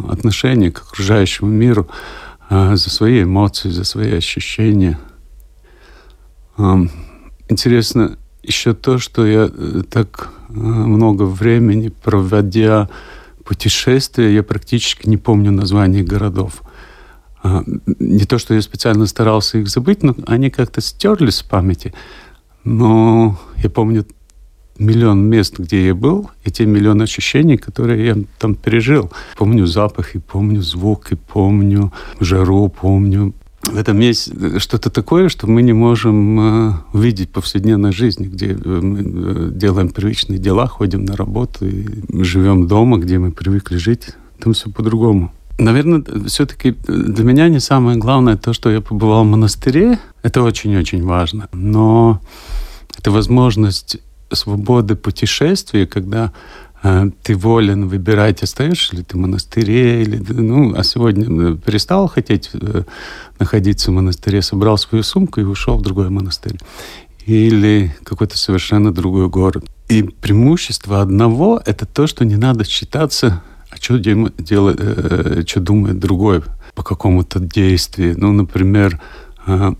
отношение 0.09 0.73
к 0.73 0.79
окружающему 0.79 1.51
миру, 1.51 1.87
за 2.49 2.77
свои 2.79 3.25
эмоции, 3.25 3.69
за 3.69 3.85
свои 3.85 4.15
ощущения. 4.15 4.99
Интересно 7.51 8.17
еще 8.45 8.75
то, 8.75 8.99
что 8.99 9.27
я 9.27 9.51
так 9.91 10.33
много 10.49 11.25
времени 11.25 11.89
проводя 11.89 12.89
путешествия, 13.45 14.33
я 14.33 14.45
практически 14.45 15.09
не 15.09 15.17
помню 15.17 15.51
названий 15.51 16.03
городов. 16.03 16.63
А, 17.43 17.65
не 17.99 18.25
то, 18.25 18.39
что 18.39 18.55
я 18.55 18.63
специально 18.63 19.05
старался 19.07 19.59
их 19.59 19.69
забыть, 19.69 20.05
но 20.05 20.15
они 20.27 20.51
как-то 20.51 20.81
стерлись 20.81 21.37
с 21.37 21.43
памяти. 21.43 21.93
Но 22.63 23.37
я 23.57 23.69
помню 23.69 24.07
миллион 24.79 25.25
мест, 25.25 25.59
где 25.59 25.87
я 25.87 25.95
был, 25.95 26.31
и 26.45 26.53
те 26.53 26.67
миллион 26.67 27.03
ощущений, 27.03 27.57
которые 27.57 28.07
я 28.07 28.17
там 28.39 28.55
пережил. 28.55 29.11
Помню 29.37 29.67
запахи, 29.67 30.21
помню 30.21 30.63
звуки, 30.63 31.17
помню 31.17 31.93
жару, 32.21 32.69
помню 32.69 33.35
в 33.63 33.77
этом 33.77 33.99
есть 34.01 34.33
что-то 34.59 34.91
такое, 34.91 35.29
что 35.29 35.47
мы 35.47 35.63
не 35.63 35.75
можем 35.75 36.41
э, 36.41 36.73
увидеть 36.93 37.29
в 37.29 37.33
повседневной 37.33 37.93
жизни, 37.93 38.27
где 38.27 38.53
э, 38.53 38.57
мы 38.57 39.01
э, 39.01 39.51
делаем 39.53 39.91
привычные 39.91 40.39
дела, 40.39 40.67
ходим 40.67 41.05
на 41.05 41.15
работу 41.15 41.67
и 41.67 41.87
живем 42.23 42.67
дома, 42.67 42.99
где 42.99 43.19
мы 43.19 43.33
привыкли 43.33 43.77
жить. 43.77 44.15
Там 44.39 44.55
все 44.55 44.71
по-другому. 44.71 45.33
Наверное, 45.59 46.03
все-таки 46.27 46.75
для 46.89 47.23
меня 47.23 47.49
не 47.49 47.61
самое 47.61 47.99
главное 47.99 48.39
то, 48.39 48.55
что 48.55 48.71
я 48.71 48.81
побывал 48.81 49.25
в 49.25 49.27
монастыре. 49.27 49.99
Это 50.23 50.43
очень-очень 50.43 51.05
важно. 51.05 51.49
Но 51.53 52.23
это 52.99 53.11
возможность 53.11 53.99
свободы 54.33 54.97
путешествия, 54.97 55.87
когда 55.87 56.25
э, 56.25 56.31
ты 57.23 57.37
волен 57.37 57.89
выбирать, 57.89 58.43
остаешься 58.43 58.97
ли 58.97 59.03
ты 59.03 59.17
в 59.17 59.21
монастыре, 59.21 60.03
или, 60.03 60.17
ну, 60.33 60.75
а 60.75 60.83
сегодня 60.83 61.53
э, 61.53 61.57
перестал 61.57 62.09
хотеть 62.09 62.51
э, 62.55 62.85
находиться 63.39 63.91
в 63.91 63.95
монастыре, 63.95 64.41
собрал 64.43 64.79
свою 64.79 65.05
сумку 65.05 65.41
и 65.41 65.45
ушел 65.45 65.77
в 65.77 65.83
другой 65.83 66.09
монастырь. 66.09 66.59
Или 67.27 67.95
какой-то 68.03 68.39
совершенно 68.39 68.93
другой 68.93 69.29
город. 69.29 69.67
И 69.89 70.03
преимущество 70.03 71.03
одного– 71.03 71.61
это 71.67 71.85
то, 71.85 72.07
что 72.07 72.25
не 72.25 72.37
надо 72.37 72.65
считаться 72.65 73.43
а 73.71 73.77
что 73.77 73.99
делает, 73.99 74.81
э, 74.81 75.43
что 75.47 75.61
думает 75.61 75.99
другой 75.99 76.43
по 76.75 76.83
какому-то 76.83 77.39
действию. 77.39 78.15
Ну, 78.19 78.33
например, 78.33 79.01
э, 79.47 79.73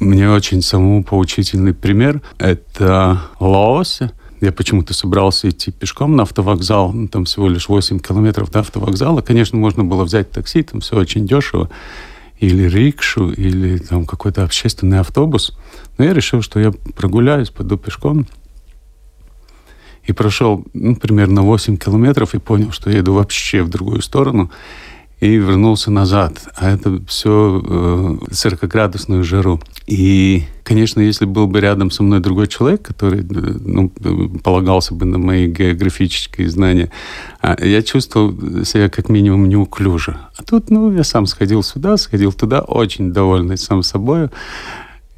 мне 0.00 0.30
очень 0.30 0.62
самому 0.62 1.04
поучительный 1.04 1.74
пример– 1.74 2.22
это 2.38 3.20
Лаосе. 3.38 4.12
Я 4.40 4.52
почему-то 4.52 4.94
собрался 4.94 5.48
идти 5.48 5.70
пешком 5.70 6.16
на 6.16 6.22
автовокзал, 6.22 6.92
ну, 6.92 7.08
там 7.08 7.24
всего 7.24 7.48
лишь 7.48 7.68
8 7.68 7.98
километров 7.98 8.50
до 8.50 8.60
автовокзала. 8.60 9.20
Конечно, 9.20 9.58
можно 9.58 9.84
было 9.84 10.04
взять 10.04 10.30
такси, 10.30 10.62
там 10.62 10.80
все 10.80 10.96
очень 10.96 11.26
дешево, 11.26 11.68
или 12.38 12.68
рикшу, 12.68 13.30
или 13.30 13.78
там 13.78 14.06
какой-то 14.06 14.44
общественный 14.44 15.00
автобус. 15.00 15.56
Но 15.96 16.04
я 16.04 16.12
решил, 16.12 16.42
что 16.42 16.60
я 16.60 16.72
прогуляюсь, 16.94 17.50
пойду 17.50 17.76
пешком– 17.76 18.26
и 20.08 20.12
прошел 20.12 20.64
ну, 20.72 20.96
примерно 20.96 21.42
8 21.42 21.76
километров 21.76 22.34
и 22.34 22.38
понял, 22.38 22.72
что 22.72 22.90
еду 22.90 23.12
вообще 23.12 23.62
в 23.62 23.68
другую 23.68 24.00
сторону 24.00 24.50
и 25.20 25.36
вернулся 25.36 25.90
назад. 25.90 26.48
А 26.56 26.70
это 26.70 27.00
все 27.06 27.62
э, 27.62 28.16
40-градусную 28.30 29.22
жару. 29.22 29.60
И, 29.86 30.44
конечно, 30.68 31.00
если 31.00 31.24
был 31.24 31.46
бы 31.46 31.60
рядом 31.60 31.90
со 31.90 32.02
мной 32.02 32.20
другой 32.20 32.46
человек, 32.46 32.82
который 32.82 33.20
э, 33.20 33.24
ну, 33.24 33.88
полагался 34.44 34.92
бы 34.92 35.06
на 35.06 35.16
мои 35.16 35.46
географические 35.46 36.50
знания, 36.50 36.90
а, 37.40 37.56
я 37.64 37.82
чувствовал 37.82 38.64
себя 38.66 38.90
как 38.90 39.08
минимум 39.08 39.48
неуклюже. 39.48 40.18
А 40.36 40.42
тут, 40.42 40.70
ну, 40.70 40.92
я 40.92 41.04
сам 41.04 41.24
сходил 41.24 41.62
сюда, 41.62 41.96
сходил 41.96 42.34
туда, 42.34 42.60
очень 42.60 43.14
довольный 43.14 43.56
сам 43.56 43.82
собой. 43.82 44.28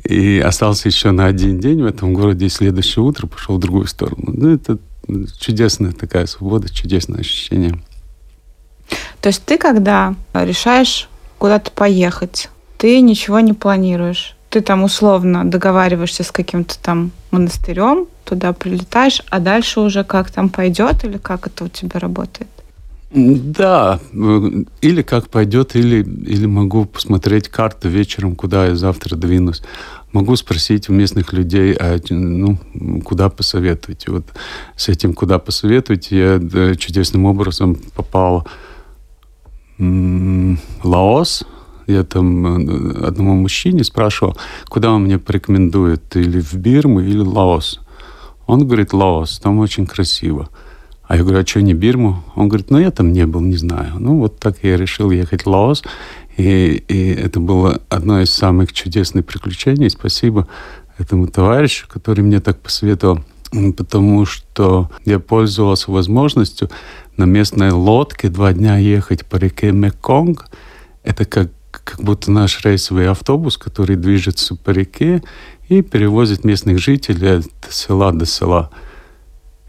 И 0.05 0.39
остался 0.39 0.89
еще 0.89 1.11
на 1.11 1.27
один 1.27 1.59
день 1.59 1.83
в 1.83 1.87
этом 1.87 2.15
городе, 2.15 2.47
и 2.47 2.49
следующее 2.49 3.05
утро 3.05 3.27
пошел 3.27 3.57
в 3.57 3.61
другую 3.61 3.89
сторону. 3.89 4.33
Ну, 4.33 4.55
это 4.55 4.79
чудесная 5.37 5.91
такая 5.91 6.27
свобода, 6.27 6.73
чудесное 6.73 7.21
ощущение. 7.21 7.83
То 9.21 9.29
есть 9.29 9.45
ты, 9.45 9.59
когда 9.59 10.15
решаешь 10.33 11.09
куда-то 11.39 11.73
поехать, 11.73 12.51
ты 12.79 13.01
ничего 13.01 13.41
не 13.41 13.53
планируешь. 13.53 14.37
Ты 14.51 14.61
там 14.61 14.83
условно 14.83 15.49
договариваешься 15.49 16.25
с 16.25 16.33
каким-то 16.33 16.77
там 16.79 17.13
монастырем, 17.31 18.07
туда 18.25 18.53
прилетаешь, 18.53 19.23
а 19.31 19.39
дальше 19.39 19.81
уже 19.81 20.03
как 20.05 20.31
там 20.31 20.49
пойдет 20.49 21.05
или 21.05 21.19
как 21.19 21.47
это 21.47 21.65
у 21.65 21.69
тебя 21.69 22.01
работает? 22.01 22.49
Да, 23.13 23.99
или 24.13 25.03
как 25.03 25.29
пойдет, 25.29 25.75
или, 25.75 26.05
или 26.05 26.47
могу 26.47 26.85
посмотреть 26.85 27.49
карту 27.49 27.89
вечером, 27.89 28.37
куда 28.37 28.67
я 28.67 28.77
завтра 28.77 29.17
двинусь. 29.17 29.63
Могу 30.13 30.37
спросить 30.37 30.89
у 30.89 30.93
местных 30.93 31.33
людей, 31.33 31.73
а, 31.73 31.99
ну, 32.09 32.57
куда 33.05 33.29
посоветовать. 33.29 34.07
вот 34.09 34.27
с 34.77 34.89
этим 34.89 35.15
куда 35.15 35.41
посоветовать 35.41 36.13
я 36.13 36.41
чудесным 36.77 37.25
образом 37.25 37.77
попал 37.95 38.47
в 39.79 40.57
Лаос, 40.85 41.45
я 41.87 42.05
там 42.05 42.69
э, 42.69 43.07
одному 43.07 43.35
мужчине 43.35 43.85
спрашивал, 43.85 44.37
куда 44.69 44.93
он 44.93 45.05
мне 45.05 45.19
порекомендует, 45.19 46.17
или 46.17 46.41
в 46.41 46.55
Бирму, 46.55 47.01
или 47.01 47.21
Лаос. 47.21 47.81
Он 48.47 48.67
говорит, 48.67 48.93
Лаос, 48.93 49.39
там 49.39 49.59
очень 49.59 49.87
красиво. 49.87 50.49
А 51.11 51.17
я 51.17 51.23
говорю, 51.23 51.41
а 51.41 51.47
что 51.47 51.61
не 51.61 51.75
Бирму? 51.75 52.23
Он 52.37 52.49
говорит, 52.49 52.71
ну 52.71 52.79
я 52.79 52.91
там 52.91 53.13
не 53.13 53.27
был, 53.27 53.41
не 53.41 53.57
знаю. 53.57 53.95
Ну 53.99 54.19
вот 54.19 54.39
так 54.39 54.59
я 54.63 54.77
решил 54.77 55.11
ехать 55.11 55.43
в 55.43 55.49
Лаос. 55.49 55.83
И, 56.37 56.85
и 56.89 57.11
это 57.15 57.41
было 57.41 57.81
одно 57.89 58.21
из 58.21 58.31
самых 58.31 58.73
чудесных 58.73 59.27
приключений. 59.27 59.91
Спасибо 59.91 60.47
этому 60.99 61.27
товарищу, 61.27 61.87
который 61.89 62.23
мне 62.23 62.41
так 62.41 62.61
посоветовал, 62.61 63.21
потому 63.77 64.25
что 64.25 64.91
я 65.05 65.19
пользовался 65.19 65.91
возможностью 65.91 66.71
на 67.17 67.25
местной 67.25 67.71
лодке 67.73 68.29
два 68.29 68.53
дня 68.53 68.79
ехать 68.79 69.27
по 69.27 69.37
реке 69.37 69.73
Меконг. 69.73 70.47
Это 71.03 71.25
как, 71.25 71.51
как 71.91 72.05
будто 72.05 72.31
наш 72.31 72.65
рейсовый 72.65 73.09
автобус, 73.09 73.57
который 73.57 73.97
движется 73.97 74.55
по 74.55 74.71
реке 74.71 75.23
и 75.69 75.83
перевозит 75.83 76.45
местных 76.45 76.79
жителей 76.79 77.39
от 77.39 77.73
села 77.73 78.13
до 78.13 78.27
села. 78.27 78.71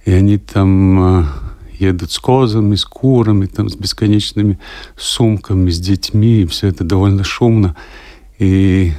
И 0.05 0.11
они 0.11 0.37
там 0.37 1.27
едут 1.81 2.11
с 2.11 2.19
козами, 2.19 2.75
с 2.75 2.85
курами, 2.85 3.47
там, 3.47 3.69
с 3.69 3.75
бесконечными 3.75 4.59
сумками, 4.95 5.69
с 5.69 5.79
детьми, 5.79 6.41
и 6.41 6.45
все 6.45 6.67
это 6.67 6.83
довольно 6.83 7.23
шумно. 7.23 7.75
И 8.37 8.93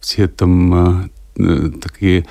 все 0.00 0.28
там 0.28 1.10
э, 1.36 1.70
такие 1.80 2.26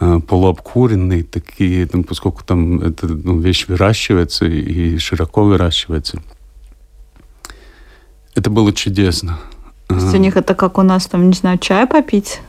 э, 0.00 0.20
полуобкуренные, 0.26 1.24
такие, 1.24 1.86
там, 1.86 2.04
поскольку 2.04 2.42
там 2.44 2.80
эта 2.80 3.06
ну, 3.06 3.38
вещь 3.38 3.66
выращивается 3.68 4.46
и 4.46 4.98
широко 4.98 5.44
выращивается. 5.44 6.22
Это 8.36 8.50
было 8.50 8.72
чудесно. 8.72 9.38
То 9.88 9.94
есть 9.94 10.14
у 10.14 10.18
них 10.18 10.36
это 10.36 10.54
как 10.54 10.78
у 10.78 10.82
нас, 10.82 11.06
там, 11.06 11.28
не 11.28 11.32
знаю, 11.32 11.58
чай 11.58 11.86
попить? 11.86 12.40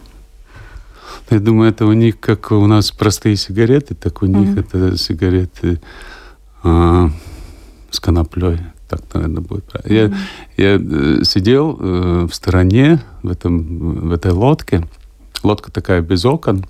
Я 1.29 1.39
думаю, 1.39 1.71
это 1.71 1.85
у 1.85 1.93
них 1.93 2.19
как 2.19 2.51
у 2.51 2.67
нас 2.67 2.91
простые 2.91 3.37
сигареты, 3.37 3.95
так 3.95 4.21
у 4.21 4.25
mm-hmm. 4.25 4.37
них 4.37 4.57
это 4.57 4.97
сигареты 4.97 5.81
а, 6.63 7.09
с 7.89 7.99
коноплей. 7.99 8.59
Так, 8.89 9.01
наверное, 9.13 9.41
будет 9.41 9.65
правильно. 9.65 10.13
Mm-hmm. 10.13 10.19
Я, 10.57 10.71
я 10.71 10.79
э, 10.79 11.23
сидел 11.23 11.77
э, 11.79 12.27
в 12.29 12.33
стороне 12.33 13.01
в, 13.23 13.29
этом, 13.29 14.09
в 14.09 14.11
этой 14.11 14.31
лодке. 14.31 14.87
Лодка 15.43 15.71
такая 15.71 16.01
без 16.01 16.25
окон. 16.25 16.65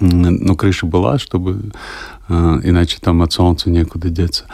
Но 0.00 0.54
крыша 0.56 0.84
была, 0.84 1.18
чтобы 1.18 1.72
э, 2.28 2.60
иначе 2.64 2.98
там 3.00 3.22
от 3.22 3.32
солнца 3.32 3.70
некуда 3.70 4.10
деться. 4.10 4.44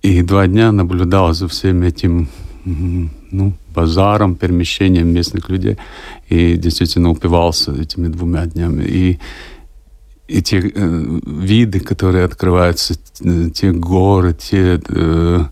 И 0.00 0.22
два 0.22 0.46
дня 0.46 0.72
наблюдал 0.72 1.34
за 1.34 1.48
всем 1.48 1.82
этим 1.82 2.28
ну, 2.66 3.52
базаром, 3.74 4.34
перемещением 4.34 5.08
местных 5.08 5.48
людей. 5.48 5.76
И 6.28 6.56
действительно 6.56 7.10
упивался 7.10 7.72
этими 7.72 8.08
двумя 8.08 8.46
днями. 8.46 8.84
И 8.84 9.18
и 10.28 10.42
те 10.42 10.58
э, 10.58 11.20
виды, 11.24 11.78
которые 11.78 12.24
открываются, 12.24 12.94
э, 13.20 13.50
те 13.54 13.70
горы, 13.70 14.34
те 14.34 14.80
э, 14.88 15.44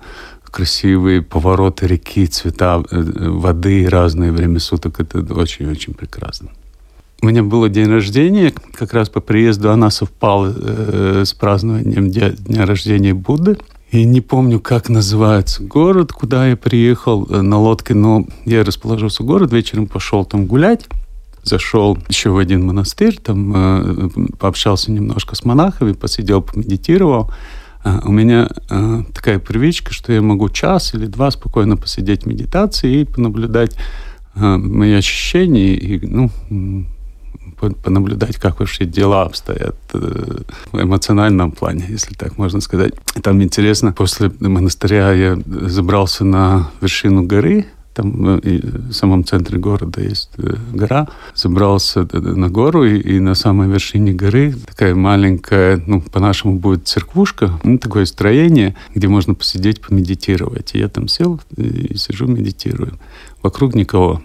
красивые 0.43 1.23
повороты 1.23 1.87
реки, 1.87 2.27
цвета 2.27 2.83
э, 2.91 3.29
воды, 3.29 3.89
разные 3.89 4.33
время 4.33 4.59
суток, 4.59 5.01
это 5.01 5.19
очень-очень 5.35 5.95
прекрасно. 5.95 6.49
У 7.23 7.27
меня 7.27 7.43
было 7.43 7.69
день 7.69 7.89
рождения, 7.89 8.53
как 8.73 8.93
раз 8.95 9.09
по 9.09 9.21
приезду 9.21 9.71
она 9.71 9.91
совпала 9.91 10.53
э, 10.57 11.23
с 11.25 11.33
празднованием 11.33 12.11
дня, 12.11 12.31
дня 12.31 12.67
рождения 12.67 13.15
Будды. 13.15 13.57
И 13.95 14.05
не 14.05 14.21
помню, 14.21 14.59
как 14.59 14.89
называется 14.89 15.63
город, 15.63 16.13
куда 16.13 16.49
я 16.49 16.57
приехал 16.57 17.29
э, 17.31 17.43
на 17.43 17.61
лодке, 17.61 17.95
но 17.95 18.27
я 18.45 18.65
расположился 18.65 19.23
в 19.23 19.27
город, 19.27 19.53
вечером 19.53 19.87
пошел 19.87 20.25
там 20.25 20.47
гулять 20.47 20.87
зашел 21.45 21.97
еще 22.09 22.31
в 22.31 22.39
один 22.39 22.67
монастырь, 22.67 23.19
там 23.23 23.53
э, 23.55 24.09
пообщался 24.41 24.91
немножко 24.91 25.37
с 25.37 25.45
монахами, 25.45 25.93
посидел, 25.93 26.43
помедитировал. 26.43 27.31
Э, 27.85 28.01
у 28.03 28.11
меня 28.11 28.49
э, 28.69 29.03
такая 29.15 29.39
привычка, 29.39 29.93
что 29.95 30.13
я 30.13 30.21
могу 30.23 30.49
час 30.49 30.93
или 30.95 31.07
два 31.07 31.31
спокойно 31.31 31.77
посидеть 31.77 32.25
в 32.25 32.27
медитации 32.27 33.03
и 33.03 33.05
понаблюдать 33.05 33.77
э, 34.35 34.57
мои 34.57 34.95
ощущения 34.95 35.77
и, 35.77 36.05
ну, 36.05 36.31
понаблюдать, 37.71 38.37
как 38.37 38.61
вообще 38.61 38.85
дела 38.85 39.23
обстоят 39.23 39.77
э, 39.93 40.43
в 40.73 40.81
эмоциональном 40.81 41.53
плане, 41.53 41.87
если 41.89 42.15
так 42.15 42.39
можно 42.39 42.61
сказать. 42.61 42.95
Там 43.23 43.43
интересно, 43.43 43.93
после 43.93 44.31
монастыря 44.41 45.13
я 45.13 45.39
забрался 45.47 46.25
на 46.25 46.71
вершину 46.81 47.23
горы, 47.23 47.67
там 47.95 48.41
э, 48.43 48.61
в 48.63 48.93
самом 48.93 49.25
центре 49.25 49.59
города 49.59 50.01
есть 50.01 50.31
э, 50.37 50.57
гора. 50.73 51.09
Забрался 51.35 52.07
на 52.13 52.51
гору, 52.51 52.85
и, 52.85 52.99
и 52.99 53.21
на 53.21 53.35
самой 53.35 53.69
вершине 53.69 54.13
горы 54.13 54.55
такая 54.67 54.95
маленькая, 54.95 55.83
ну, 55.87 56.01
по-нашему 56.01 56.59
будет 56.59 56.89
церквушка, 56.89 57.53
ну, 57.63 57.79
такое 57.79 58.05
строение, 58.05 58.75
где 58.95 59.09
можно 59.09 59.35
посидеть, 59.35 59.81
помедитировать. 59.81 60.75
И 60.75 60.79
я 60.79 60.89
там 60.89 61.09
сел 61.09 61.41
и 61.57 61.97
сижу, 61.97 62.27
медитирую. 62.27 62.99
Вокруг 63.43 63.75
никого. 63.75 64.21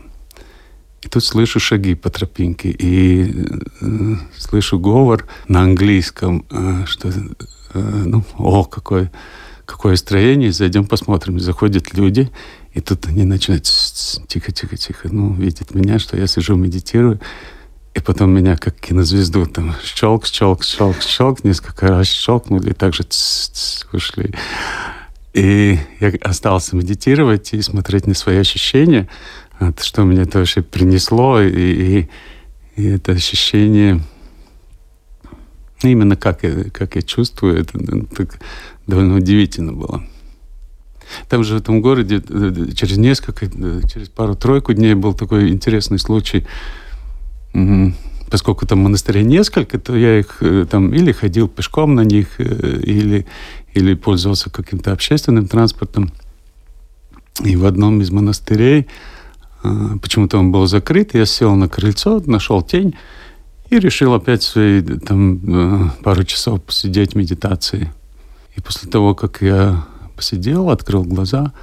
И 1.02 1.08
тут 1.08 1.24
слышу 1.24 1.60
шаги 1.60 1.96
по 1.96 2.10
тропинке, 2.10 2.70
и 2.70 3.46
э, 3.82 4.16
слышу 4.38 4.80
говор 4.80 5.28
на 5.48 5.62
английском, 5.62 6.46
э, 6.52 6.84
что, 6.86 7.10
э, 7.10 8.04
ну, 8.06 8.24
о, 8.38 8.66
какое, 8.66 9.12
какое 9.66 9.96
строение, 9.96 10.52
зайдем 10.52 10.86
посмотрим. 10.86 11.40
Заходят 11.40 11.94
люди, 11.94 12.30
и 12.74 12.82
тут 12.82 13.08
они 13.08 13.24
начинают 13.24 13.64
тихо-тихо-тихо, 14.28 15.08
ну, 15.12 15.34
видят 15.34 15.74
меня, 15.74 16.00
что 16.00 16.18
я 16.18 16.28
сижу, 16.28 16.56
медитирую. 16.56 17.20
И 17.96 18.02
потом 18.02 18.32
меня 18.32 18.56
как 18.56 18.76
кинозвезду 18.76 19.46
там 19.46 19.76
щелк, 19.84 20.26
щелк, 20.26 20.64
щелк, 20.64 21.02
щелк, 21.02 21.44
несколько 21.44 21.88
раз 21.88 22.08
щелкнули, 22.08 22.72
и 22.72 22.74
также 22.74 23.04
ушли. 23.94 24.34
И 25.34 25.80
я 26.00 26.12
остался 26.22 26.76
медитировать 26.76 27.54
и 27.54 27.62
смотреть 27.62 28.08
на 28.08 28.14
свои 28.14 28.38
ощущения, 28.38 29.08
что 29.82 30.06
мне 30.06 30.26
вообще 30.26 30.62
принесло, 30.62 31.42
и, 31.42 31.50
и, 31.50 32.10
и 32.76 32.86
это 32.88 33.12
ощущение, 33.12 34.02
именно 35.82 36.16
как 36.16 36.44
я, 36.44 36.66
как 36.72 36.96
я 36.96 37.02
чувствую, 37.02 37.60
это, 37.60 37.78
это 37.78 38.06
так 38.16 38.40
довольно 38.88 39.16
удивительно 39.16 39.74
было. 39.74 40.04
Там 41.28 41.44
же 41.44 41.56
в 41.56 41.58
этом 41.58 41.82
городе 41.82 42.22
э, 42.28 42.72
через 42.76 42.98
несколько, 42.98 43.46
э, 43.46 43.82
через 43.92 44.10
пару-тройку 44.10 44.74
дней 44.74 44.94
был 44.94 45.14
такой 45.14 45.50
интересный 45.50 46.00
случай. 46.00 46.46
Поскольку 48.30 48.68
там 48.68 48.80
монастырей 48.80 49.24
несколько, 49.24 49.80
то 49.80 49.96
я 49.96 50.20
их 50.20 50.38
э, 50.42 50.68
там 50.70 50.94
или 50.94 51.12
ходил 51.12 51.48
пешком 51.48 51.96
на 51.96 52.04
них, 52.04 52.40
или, 52.40 53.26
или 53.74 53.94
пользовался 53.96 54.52
каким-то 54.52 54.92
общественным 54.92 55.48
транспортом. 55.48 56.12
И 57.44 57.56
в 57.56 57.66
одном 57.66 58.02
из 58.02 58.12
монастырей 58.12 58.88
почему-то 60.02 60.38
он 60.38 60.52
был 60.52 60.68
закрыт, 60.68 61.14
я 61.14 61.26
сел 61.26 61.56
на 61.56 61.68
крыльцо, 61.68 62.22
нашел 62.26 62.62
тень 62.62 62.96
и 63.70 63.80
решил 63.80 64.14
опять 64.14 64.44
свои 64.44 64.82
там 64.82 65.92
пару 66.04 66.24
часов 66.24 66.62
посидеть 66.64 67.16
медитации. 67.16 67.92
И 68.60 68.62
после 68.62 68.90
того, 68.90 69.16
как 69.16 69.42
я 69.42 69.86
посидел, 70.18 70.70
открыл 70.70 71.06
глаза, 71.06 71.54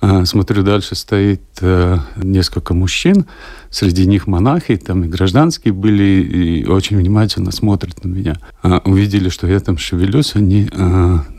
э, 0.00 0.24
смотрю, 0.24 0.62
дальше 0.62 0.94
стоит 0.94 1.42
э, 1.60 1.98
несколько 2.14 2.72
мужчин, 2.72 3.26
среди 3.68 4.06
них 4.06 4.28
монахи, 4.28 4.76
там 4.76 5.02
и 5.02 5.08
гражданские 5.08 5.74
были, 5.74 6.22
и 6.22 6.66
очень 6.66 6.98
внимательно 6.98 7.50
смотрят 7.50 8.04
на 8.04 8.08
меня. 8.08 8.36
Э, 8.62 8.78
увидели, 8.84 9.28
что 9.28 9.48
я 9.48 9.58
там 9.58 9.76
шевелюсь, 9.76 10.36
они 10.36 10.70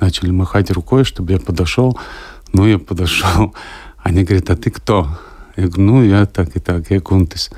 начали 0.01 0.31
махать 0.31 0.71
рукой, 0.71 1.05
чтобы 1.05 1.31
я 1.31 1.39
подошел. 1.39 1.97
Ну, 2.51 2.67
я 2.67 2.77
подошел. 2.77 3.55
Они 3.97 4.25
говорят, 4.25 4.49
а 4.49 4.57
ты 4.57 4.71
кто? 4.71 5.07
Я 5.57 5.67
говорю, 5.67 5.83
ну, 5.83 6.03
я 6.03 6.25
так 6.25 6.55
и 6.55 6.59
так, 6.59 6.91
я 6.91 6.99
Кунтис. 6.99 7.49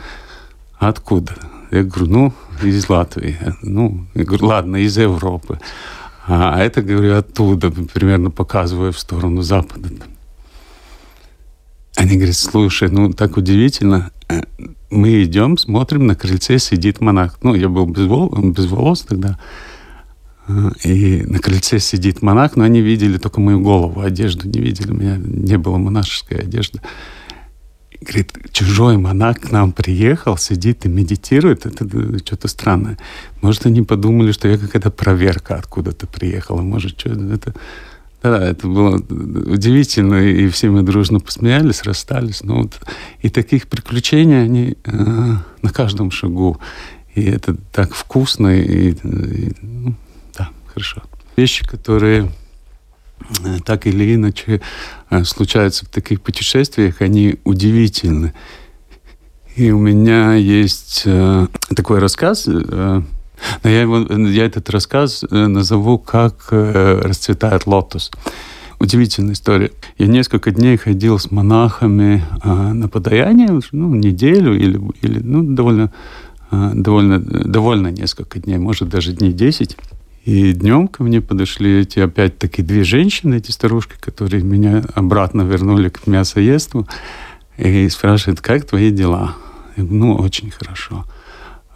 Откуда? 0.78 1.34
Я 1.72 1.84
говорю, 1.84 2.08
ну, 2.08 2.34
из 2.62 2.90
Латвии. 2.90 3.38
Ну, 3.62 4.06
я 4.14 4.24
говорю, 4.24 4.48
ладно, 4.48 4.78
из 4.78 4.98
Европы. 4.98 5.60
А 6.26 6.60
это, 6.60 6.82
говорю, 6.82 7.18
оттуда, 7.18 7.72
примерно 7.72 8.32
показывая 8.32 8.92
в 8.92 9.00
сторону 9.00 9.42
запада. 9.42 9.90
Они 11.96 12.16
говорят, 12.16 12.36
слушай, 12.36 12.90
ну 12.90 13.14
так 13.14 13.38
удивительно, 13.38 14.12
э, 14.28 14.42
мы 14.90 15.24
идем, 15.24 15.58
смотрим, 15.58 16.08
на 16.08 16.16
крыльце 16.16 16.58
сидит 16.58 17.02
монах. 17.02 17.38
Ну, 17.44 17.54
я 17.54 17.70
был 17.70 17.86
без, 17.86 18.08
вол, 18.08 18.30
без 18.30 18.66
волос 18.66 19.02
тогда. 19.02 19.38
Э, 20.48 20.72
и 20.84 21.22
на 21.24 21.40
крыльце 21.40 21.80
сидит 21.80 22.22
монах, 22.22 22.56
но 22.56 22.64
они 22.64 22.82
видели 22.82 23.18
только 23.18 23.42
мою 23.42 23.60
голову, 23.60 24.02
одежду 24.02 24.48
не 24.48 24.60
видели. 24.60 24.92
У 24.92 24.96
меня 24.96 25.18
не 25.18 25.58
было 25.58 25.78
монашеской 25.78 26.40
одежды. 26.40 26.82
Говорит, 28.04 28.32
чужой 28.52 28.98
монах 28.98 29.40
к 29.40 29.52
нам 29.52 29.72
приехал, 29.72 30.38
сидит 30.38 30.86
и 30.86 30.90
медитирует. 30.90 31.66
Это 31.66 31.88
что-то 32.20 32.48
странное. 32.48 32.98
Может, 33.42 33.66
они 33.66 33.82
подумали, 33.82 34.32
что 34.32 34.48
я 34.48 34.58
какая-то 34.58 34.92
проверка 34.92 35.56
откуда-то 35.56 36.08
приехала. 36.08 36.62
Может, 36.62 37.00
что 37.00 37.10
это 37.10 37.54
Да, 38.22 38.42
это 38.42 38.68
было 38.68 38.96
удивительно, 38.96 40.16
и 40.16 40.48
все 40.48 40.70
мы 40.70 40.82
дружно 40.84 41.20
посмеялись, 41.20 41.84
расстались. 41.84 42.44
Ну, 42.44 42.62
вот, 42.64 42.80
и 43.22 43.30
таких 43.30 43.68
приключений, 43.68 44.44
они 44.44 44.78
э, 44.86 45.36
на 45.62 45.70
каждом 45.70 46.10
шагу. 46.12 46.58
И 47.16 47.24
это 47.24 47.56
так 47.72 47.94
вкусно, 47.94 48.48
и, 48.48 48.92
и 48.92 49.52
ну, 49.62 49.96
да, 50.38 50.50
хорошо. 50.74 51.04
Вещи, 51.36 51.68
которые 51.68 52.24
э, 52.24 52.30
так 53.66 53.88
или 53.88 54.16
иначе 54.16 54.62
э, 55.10 55.24
случаются 55.24 55.86
в 55.86 55.90
таких 55.90 56.22
путешествиях, 56.22 57.02
они 57.02 57.40
удивительны. 57.44 58.34
И 59.56 59.72
у 59.72 59.80
меня 59.80 60.34
есть 60.34 61.04
э, 61.06 61.48
такой 61.76 62.00
рассказ, 62.00 62.48
э, 62.48 63.02
я, 63.64 63.82
его, 63.82 64.00
я 64.00 64.46
этот 64.46 64.70
рассказ 64.70 65.24
э, 65.30 65.48
назову 65.48 66.00
«Как 66.00 66.48
э, 66.52 67.02
расцветает 67.04 67.68
лотос». 67.68 68.12
Удивительная 68.80 69.34
история. 69.34 69.72
Я 69.98 70.08
несколько 70.08 70.52
дней 70.52 70.76
ходил 70.78 71.18
с 71.20 71.32
монахами 71.32 72.24
э, 72.44 72.50
на 72.50 72.88
подаяние, 72.90 73.60
ну, 73.72 73.94
неделю 73.96 74.56
или, 74.56 74.80
или 75.02 75.20
ну, 75.20 75.44
довольно, 75.44 75.92
э, 76.52 76.72
довольно, 76.74 77.20
довольно 77.20 77.88
несколько 77.90 78.40
дней, 78.40 78.58
может, 78.58 78.90
даже 78.90 79.14
дней 79.14 79.32
10. 79.32 79.78
И 80.26 80.54
днем 80.54 80.88
ко 80.88 81.04
мне 81.04 81.22
подошли 81.22 81.82
эти 81.82 82.00
опять-таки 82.00 82.62
две 82.62 82.84
женщины, 82.84 83.36
эти 83.36 83.52
старушки, 83.52 83.96
которые 84.00 84.44
меня 84.44 84.84
обратно 84.94 85.42
вернули 85.42 85.90
к 85.90 86.08
мясоедству, 86.08 86.88
и 87.58 87.90
спрашивают, 87.90 88.42
как 88.42 88.66
твои 88.66 88.90
дела? 88.90 89.36
Я 89.76 89.84
говорю, 89.84 90.00
ну, 90.00 90.16
очень 90.16 90.50
хорошо 90.50 91.06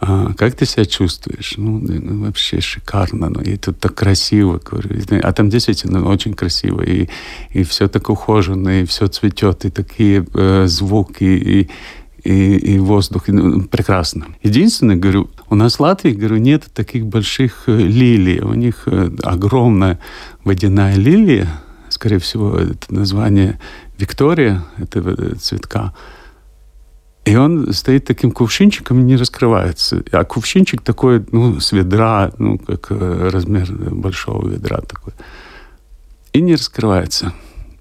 а, 0.00 0.32
как 0.34 0.54
ты 0.54 0.64
себя 0.64 0.84
чувствуешь? 0.84 1.54
Ну, 1.56 1.80
ну, 1.80 2.24
вообще 2.24 2.60
шикарно. 2.60 3.30
Ну, 3.30 3.40
и 3.40 3.56
тут 3.56 3.80
так 3.80 3.94
красиво. 3.94 4.60
Говорю. 4.64 4.90
А 5.22 5.32
там 5.32 5.48
действительно 5.48 6.08
очень 6.08 6.34
красиво. 6.34 6.82
И, 6.82 7.08
и 7.50 7.64
все 7.64 7.88
так 7.88 8.08
ухожено, 8.08 8.80
и 8.80 8.84
все 8.84 9.08
цветет, 9.08 9.64
и 9.64 9.70
такие 9.70 10.24
э, 10.34 10.66
звуки, 10.66 11.24
и, 11.24 11.68
и, 12.28 12.74
и 12.74 12.78
воздух. 12.78 13.28
И, 13.28 13.32
ну, 13.32 13.62
прекрасно. 13.62 14.26
Единственное, 14.42 14.96
говорю, 14.96 15.30
у 15.48 15.54
нас 15.54 15.78
в 15.78 15.80
Латвии, 15.80 16.10
говорю, 16.10 16.36
нет 16.36 16.64
таких 16.74 17.06
больших 17.06 17.64
э, 17.66 17.76
лилий. 17.76 18.40
У 18.40 18.54
них 18.54 18.82
э, 18.86 19.10
огромная 19.22 19.98
водяная 20.44 20.96
лилия. 20.96 21.48
Скорее 21.88 22.18
всего, 22.18 22.58
это 22.58 22.94
название 22.94 23.58
Виктория, 23.98 24.62
этого 24.76 25.14
э, 25.16 25.34
цветка. 25.36 25.94
И 27.24 27.34
он 27.36 27.72
стоит 27.72 28.04
таким 28.04 28.30
кувшинчиком 28.30 29.00
и 29.00 29.02
не 29.02 29.16
раскрывается. 29.16 30.02
А 30.12 30.24
кувшинчик 30.24 30.82
такой, 30.82 31.24
ну, 31.32 31.60
с 31.60 31.72
ведра, 31.72 32.30
ну, 32.38 32.58
как 32.58 32.90
размер 32.90 33.72
большого 33.72 34.48
ведра 34.48 34.80
такой. 34.80 35.14
И 36.34 36.42
не 36.42 36.54
раскрывается. 36.54 37.32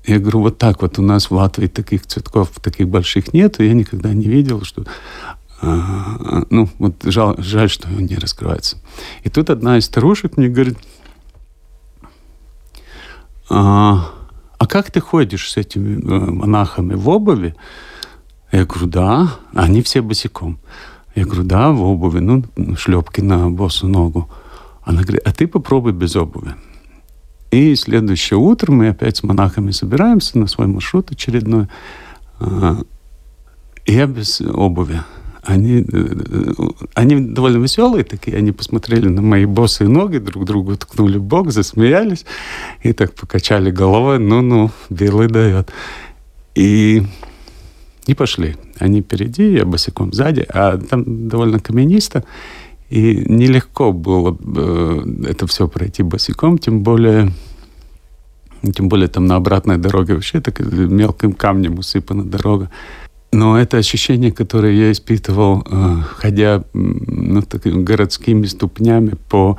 Я 0.07 0.19
говорю, 0.19 0.39
вот 0.39 0.57
так 0.57 0.81
вот 0.81 0.97
у 0.99 1.01
нас 1.01 1.29
в 1.29 1.33
Латвии 1.33 1.67
таких 1.67 2.07
цветков, 2.07 2.51
таких 2.61 2.87
больших 2.87 3.33
нет, 3.33 3.59
и 3.59 3.65
я 3.65 3.73
никогда 3.73 4.13
не 4.13 4.25
видел, 4.25 4.63
что... 4.63 4.85
А, 5.61 6.43
ну, 6.49 6.69
вот 6.79 7.03
жаль, 7.03 7.35
жаль, 7.39 7.69
что 7.69 7.89
он 7.89 8.05
не 8.05 8.15
раскрывается. 8.15 8.77
И 9.23 9.29
тут 9.29 9.49
одна 9.49 9.77
из 9.77 9.85
старушек 9.85 10.37
мне 10.37 10.47
говорит, 10.47 10.77
а, 13.49 14.11
а 14.57 14.67
как 14.67 14.91
ты 14.91 15.01
ходишь 15.01 15.51
с 15.51 15.57
этими 15.57 15.99
э, 15.99 16.31
монахами 16.31 16.93
в 16.93 17.09
обуви? 17.09 17.55
Я 18.53 18.65
говорю, 18.65 18.87
да, 18.87 19.35
они 19.53 19.81
все 19.81 20.01
босиком. 20.01 20.57
Я 21.15 21.25
говорю, 21.25 21.43
да, 21.43 21.71
в 21.71 21.81
обуви, 21.81 22.19
ну, 22.19 22.43
шлепки 22.77 23.19
на 23.19 23.49
босу 23.49 23.87
ногу. 23.87 24.29
Она 24.83 25.01
говорит, 25.01 25.21
а 25.25 25.33
ты 25.33 25.47
попробуй 25.47 25.91
без 25.91 26.15
обуви. 26.15 26.55
И 27.51 27.75
следующее 27.75 28.37
утро 28.37 28.71
мы 28.71 28.89
опять 28.89 29.17
с 29.17 29.23
монахами 29.23 29.71
собираемся 29.71 30.37
на 30.37 30.47
свой 30.47 30.67
маршрут 30.67 31.11
очередной. 31.11 31.67
А, 32.39 32.77
я 33.85 34.05
без 34.05 34.41
обуви. 34.41 35.01
Они, 35.43 35.85
э, 35.89 36.53
они 36.93 37.21
довольно 37.21 37.63
веселые 37.63 38.03
такие, 38.03 38.35
они 38.35 38.51
посмотрели 38.51 39.07
на 39.07 39.21
мои 39.21 39.45
босые 39.45 39.87
ноги, 39.87 40.17
друг 40.17 40.43
другу 40.43 40.75
ткнули 40.75 41.17
бок, 41.17 41.51
засмеялись 41.51 42.25
и 42.83 42.91
так 42.91 43.13
покачали 43.13 43.71
головой, 43.71 44.19
ну-ну, 44.19 44.71
белый 44.89 45.29
дает. 45.29 45.71
И 46.53 47.03
и 48.07 48.13
пошли. 48.13 48.55
Они 48.79 49.01
впереди, 49.01 49.51
я 49.51 49.65
босиком 49.65 50.13
сзади, 50.13 50.45
а 50.49 50.77
там 50.77 51.27
довольно 51.27 51.59
каменисто. 51.59 52.23
И 52.89 53.23
нелегко 53.27 53.91
было 53.91 54.37
э, 54.55 55.03
это 55.27 55.45
все 55.45 55.67
пройти 55.67 56.03
босиком, 56.03 56.57
тем 56.57 56.83
более, 56.83 57.33
тем 58.73 58.87
более 58.87 59.09
там 59.09 59.25
на 59.25 59.35
обратной 59.35 59.77
дороге 59.77 60.13
вообще 60.13 60.39
так 60.39 60.59
мелким 60.59 61.33
камнем 61.33 61.79
усыпана 61.79 62.23
дорога. 62.23 62.69
Но 63.33 63.59
это 63.59 63.75
ощущение, 63.75 64.31
которое 64.31 64.73
я 64.73 64.91
испытывал, 64.93 65.67
э, 65.69 65.97
ходя 66.15 66.63
ну, 66.73 67.41
такими 67.41 67.83
городскими 67.83 68.45
ступнями 68.45 69.15
по 69.29 69.57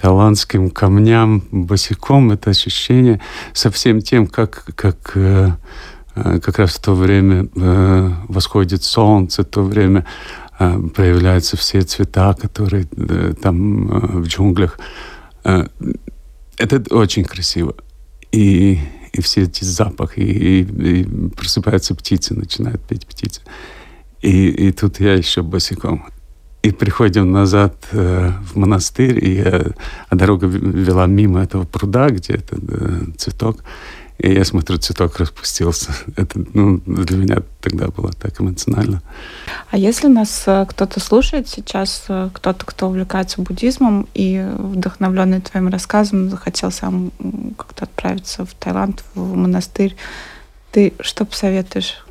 талантским 0.00 0.70
камням 0.70 1.42
босиком, 1.50 2.30
это 2.30 2.50
ощущение 2.50 3.20
совсем 3.54 4.02
тем, 4.02 4.28
как, 4.28 4.66
как 4.76 5.12
э, 5.16 5.50
как 6.14 6.58
раз 6.58 6.74
в 6.74 6.80
то 6.80 6.94
время 6.94 7.48
восходит 8.28 8.82
солнце, 8.82 9.42
в 9.42 9.46
то 9.46 9.62
время 9.62 10.04
э, 10.58 10.78
проявляются 10.94 11.56
все 11.56 11.82
цвета, 11.82 12.34
которые 12.34 12.84
там 13.42 13.86
в 14.22 14.26
джунглях. 14.26 14.78
Это 16.58 16.82
очень 16.90 17.24
красиво. 17.24 17.74
И, 18.32 18.78
и 19.12 19.20
все 19.22 19.42
эти 19.42 19.64
запахи, 19.64 20.20
и, 20.20 20.60
и, 20.62 21.04
просыпаются 21.30 21.94
птицы, 21.94 22.34
начинают 22.34 22.82
петь 22.82 23.06
птицы. 23.06 23.40
И, 24.20 24.48
и 24.48 24.72
тут 24.72 25.00
я 25.00 25.14
еще 25.14 25.42
босиком. 25.42 26.06
И 26.62 26.72
приходим 26.72 27.30
назад 27.30 27.76
э, 27.92 28.32
в 28.42 28.56
монастырь, 28.56 29.24
и, 29.24 29.40
э, 29.44 29.70
а 30.08 30.16
дорога 30.16 30.46
вела 30.46 31.06
мимо 31.06 31.40
этого 31.40 31.64
пруда, 31.64 32.08
где 32.10 32.34
этот 32.34 32.60
э, 32.68 33.04
цветок. 33.16 33.62
И 34.18 34.32
я 34.32 34.44
смотрю, 34.44 34.78
цветок 34.78 35.16
распустился. 35.18 35.92
Это 36.16 36.40
ну, 36.52 36.80
для 36.84 37.16
меня 37.16 37.36
тогда 37.60 37.86
было 37.86 38.12
так 38.12 38.40
эмоционально. 38.40 39.00
А 39.70 39.78
если 39.78 40.08
нас 40.08 40.42
э, 40.46 40.66
кто-то 40.68 40.98
слушает 40.98 41.48
сейчас, 41.48 42.04
э, 42.08 42.28
кто-то, 42.32 42.66
кто 42.66 42.88
увлекается 42.88 43.40
буддизмом 43.40 44.08
и 44.14 44.44
вдохновленный 44.58 45.40
твоим 45.40 45.68
рассказом 45.68 46.30
захотел 46.30 46.72
сам 46.72 47.12
как-то 47.56 47.84
отправиться 47.84 48.44
в 48.44 48.54
Таиланд, 48.54 49.04
в 49.14 49.34
монастырь, 49.36 49.94
ты 50.72 50.94
что 51.00 51.24
посоветуешь? 51.24 52.04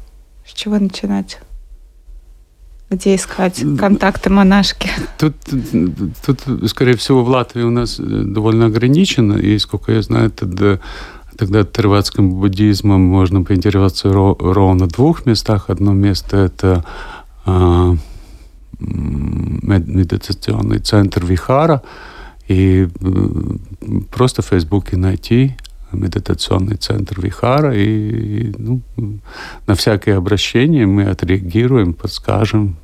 С 0.45 0.53
чего 0.53 0.79
начинать? 0.79 1.39
Где 2.89 3.15
искать 3.15 3.61
контакты 3.77 4.29
монашки? 4.29 4.89
Тут, 5.19 5.35
тут, 6.25 6.69
скорее 6.69 6.95
всего, 6.95 7.21
в 7.21 7.27
Латвии 7.27 7.63
у 7.63 7.69
нас 7.69 7.99
э, 7.99 8.03
довольно 8.03 8.67
ограничено, 8.67 9.33
и, 9.33 9.59
сколько 9.59 9.91
я 9.91 10.01
знаю, 10.01 10.27
это 10.27 10.79
Тогда 11.37 11.63
терватским 11.63 12.31
буддизмом 12.31 13.01
можно 13.01 13.43
поинтересоваться 13.43 14.11
ровно 14.11 14.85
в 14.85 14.89
двух 14.89 15.25
местах. 15.25 15.69
Одно 15.69 15.93
место– 15.93 16.37
это 16.45 16.83
э, 17.45 17.95
медитационный 18.79 20.79
центр 20.79 21.25
Вихара. 21.25 21.83
И 22.47 22.87
просто 24.11 24.41
в 24.41 24.47
Фейсбуке 24.47 24.97
найти 24.97 25.55
медитационный 25.91 26.75
центр 26.75 27.21
Вихара, 27.21 27.73
и 27.75 28.53
ну, 28.57 28.81
на 29.67 29.75
всякие 29.75 30.15
обращения 30.15 30.85
мы 30.85 31.03
отреагируем, 31.03 31.93
подскажем, 31.93 32.77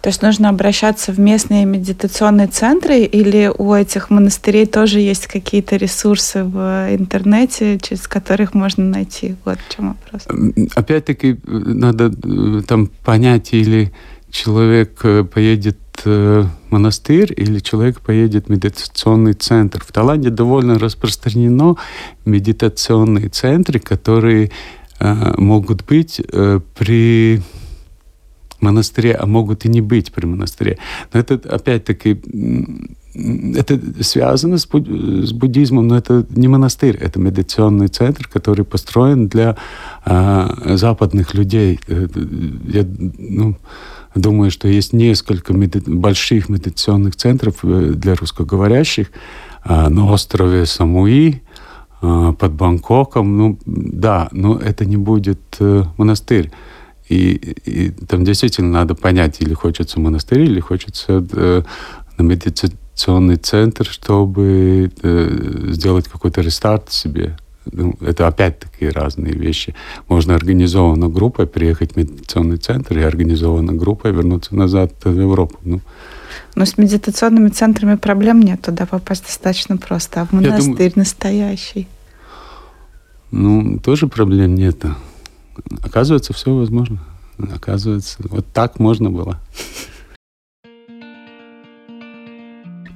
то 0.00 0.08
есть 0.08 0.22
нужно 0.22 0.48
обращаться 0.48 1.12
в 1.12 1.18
местные 1.18 1.64
медитационные 1.64 2.46
центры 2.46 3.00
или 3.00 3.50
у 3.56 3.74
этих 3.74 4.10
монастырей 4.10 4.66
тоже 4.66 5.00
есть 5.00 5.26
какие-то 5.26 5.76
ресурсы 5.76 6.44
в 6.44 6.88
интернете, 6.90 7.78
через 7.78 8.06
которых 8.06 8.54
можно 8.54 8.84
найти? 8.84 9.36
Вот 9.44 9.58
в 9.58 9.74
чем 9.74 9.88
вопрос. 9.88 10.26
Опять-таки 10.74 11.38
надо 11.44 12.12
э, 12.22 12.62
там 12.66 12.86
понять, 13.04 13.52
или 13.52 13.92
человек 14.30 15.00
э, 15.04 15.24
поедет 15.24 15.78
монастырь 16.70 17.32
или 17.36 17.58
человек 17.58 18.00
поедет 18.00 18.46
в 18.46 18.50
медитационный 18.50 19.32
центр. 19.32 19.82
В 19.84 19.92
Таиланде 19.92 20.30
довольно 20.30 20.78
распространено 20.78 21.76
медитационные 22.24 23.28
центры, 23.30 23.80
которые 23.80 24.50
э, 25.00 25.34
могут 25.38 25.84
быть 25.84 26.20
э, 26.20 26.60
при 26.78 27.42
монастыре, 28.60 29.14
а 29.14 29.26
могут 29.26 29.64
и 29.64 29.68
не 29.68 29.80
быть 29.80 30.12
при 30.12 30.26
монастыре. 30.26 30.78
Но 31.12 31.20
это 31.20 31.34
опять-таки 31.48 32.20
это 33.56 33.80
связано 34.02 34.58
с, 34.58 34.66
с 34.66 35.32
буддизмом, 35.32 35.88
но 35.88 35.96
это 35.96 36.26
не 36.30 36.46
монастырь, 36.46 36.96
это 36.96 37.18
медитационный 37.18 37.88
центр, 37.88 38.28
который 38.28 38.64
построен 38.64 39.28
для 39.28 39.56
э, 40.04 40.76
западных 40.76 41.34
людей. 41.34 41.80
Э, 41.88 42.06
я 42.68 42.86
ну, 43.18 43.56
думаю, 44.14 44.50
что 44.50 44.68
есть 44.68 44.92
несколько 44.92 45.52
меди 45.52 45.82
больших 45.84 46.48
медитационных 46.48 47.16
центров 47.16 47.56
э, 47.62 47.92
для 47.94 48.14
русскоговорящих 48.14 49.10
э, 49.64 49.88
на 49.88 50.10
острове 50.10 50.66
Самуи, 50.66 51.42
э, 52.02 52.32
под 52.38 52.52
Бангкоком. 52.52 53.36
Ну, 53.36 53.58
да, 53.66 54.28
но 54.32 54.58
это 54.58 54.84
не 54.84 54.96
будет 54.96 55.40
э, 55.58 55.84
монастырь. 55.96 56.52
И, 57.08 57.32
и 57.64 57.90
там 57.90 58.24
действительно 58.24 58.70
надо 58.70 58.94
понять, 58.94 59.40
или 59.40 59.54
хочется 59.54 60.00
монастырь, 60.00 60.42
или 60.42 60.60
хочется 60.60 61.26
э, 61.32 61.62
на 62.18 62.22
медитационный 62.22 63.36
центр, 63.36 63.86
чтобы 63.86 64.90
э, 65.02 65.70
сделать 65.70 66.08
какой-то 66.08 66.40
рестарт 66.40 66.92
себе. 66.92 67.36
Ну, 67.70 67.94
это 68.00 68.26
опять-таки 68.26 68.88
разные 68.88 69.34
вещи. 69.34 69.74
Можно 70.08 70.34
организованно 70.34 71.08
группой 71.08 71.46
приехать 71.46 71.92
в 71.92 71.96
медитационный 71.96 72.56
центр 72.56 72.98
и 72.98 73.02
организованно 73.02 73.72
группой 73.72 74.12
вернуться 74.12 74.54
назад 74.54 74.92
в 75.04 75.20
Европу. 75.20 75.58
Ну, 75.64 75.80
но 76.54 76.64
с 76.64 76.78
медитационными 76.78 77.48
центрами 77.48 77.96
проблем 77.96 78.40
нет, 78.40 78.62
туда 78.62 78.86
попасть 78.86 79.24
достаточно 79.24 79.76
просто, 79.76 80.22
а 80.22 80.26
в 80.26 80.32
монастырь 80.32 80.74
думаю, 80.74 80.92
настоящий. 80.96 81.88
Ну, 83.30 83.78
тоже 83.78 84.08
проблем 84.08 84.54
нет. 84.54 84.84
Оказывается, 85.82 86.32
все 86.32 86.54
возможно. 86.54 86.98
Оказывается, 87.38 88.16
вот 88.20 88.46
так 88.52 88.78
можно 88.78 89.10
было. 89.10 89.38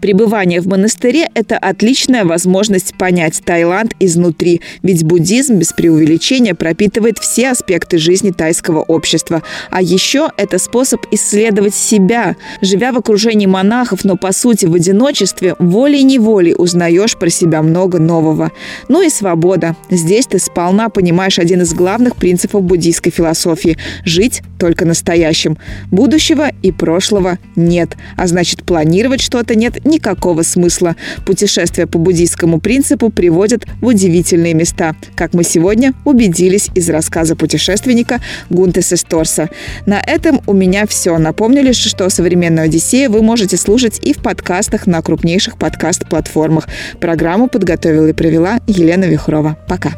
Пребывание 0.03 0.61
в 0.61 0.67
монастыре– 0.67 1.29
это 1.35 1.57
отличная 1.57 2.25
возможность 2.25 2.93
понять 2.99 3.41
Таиланд 3.45 3.95
изнутри, 4.01 4.61
ведь 4.83 5.05
буддизм 5.05 5.59
без 5.59 5.73
преувеличения 5.73 6.57
пропитывает 6.57 7.19
все 7.19 7.51
аспекты 7.51 7.99
жизни 7.99 8.33
тайского 8.33 8.81
общества. 8.81 9.45
А 9.71 9.81
еще 9.81 10.31
это 10.37 10.59
способ 10.59 11.07
исследовать 11.13 11.77
себя. 11.77 12.35
Живя 12.61 12.91
в 12.91 12.99
окружении 12.99 13.47
монахов, 13.47 14.05
но 14.05 14.17
по 14.17 14.33
сути 14.33 14.67
в 14.67 14.75
одиночестве, 14.75 15.55
волей-неволей 15.61 16.57
узнаешь 16.59 17.17
про 17.17 17.31
себя 17.31 17.63
много 17.63 18.01
нового. 18.01 18.51
Ну 18.89 19.03
и 19.03 19.09
свобода. 19.09 19.77
Здесь 19.89 20.27
ты 20.27 20.41
сполна 20.41 20.89
понимаешь 20.89 21.39
один 21.39 21.63
из 21.63 21.75
главных 21.75 22.17
принципов 22.17 22.63
буддийской 22.63 23.13
философии– 23.13 23.79
жить 24.05 24.43
только 24.59 24.85
настоящим. 24.85 25.59
Будущего 25.93 26.51
и 26.63 26.73
прошлого 26.73 27.39
нет, 27.55 27.97
а 28.17 28.27
значит 28.27 28.65
планировать 28.65 29.21
что-то 29.21 29.55
нет 29.55 29.79
никакого 29.93 30.43
смысла. 30.43 30.97
Путешествия 31.27 31.87
по 31.87 31.99
буддийскому 31.99 32.61
принципу 32.61 33.11
приводят 33.11 33.65
в 33.81 33.87
удивительные 33.87 34.55
места, 34.55 34.95
как 35.15 35.35
мы 35.35 35.45
сегодня 35.45 35.93
убедились 36.05 36.71
из 36.75 36.89
рассказа 36.89 37.37
путешественника 37.37 38.21
Гунте 38.51 38.83
Сесторса. 38.83 39.51
На 39.87 40.01
этом 40.01 40.41
у 40.47 40.55
меня 40.55 40.87
все. 40.87 41.19
Напомню 41.19 41.63
лишь, 41.63 41.77
что 41.77 42.09
«Современную 42.09 42.65
Одиссею» 42.65 43.11
вы 43.11 43.23
можете 43.23 43.57
слушать 43.57 44.01
и 44.03 44.13
в 44.13 44.19
подкастах 44.19 44.87
на 44.87 45.03
крупнейших 45.03 45.59
подкаст-платформах. 45.59 46.69
Программу 47.01 47.49
подготовила 47.49 48.09
и 48.09 48.13
провела 48.13 48.61
Елена 48.67 49.05
Вихрова. 49.05 49.57
Пока. 49.69 49.93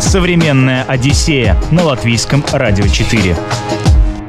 «Современная 0.00 0.84
Одиссея» 0.84 1.56
на 1.70 1.84
Латвийском 1.84 2.44
радио 2.52 2.86
4. 2.86 3.36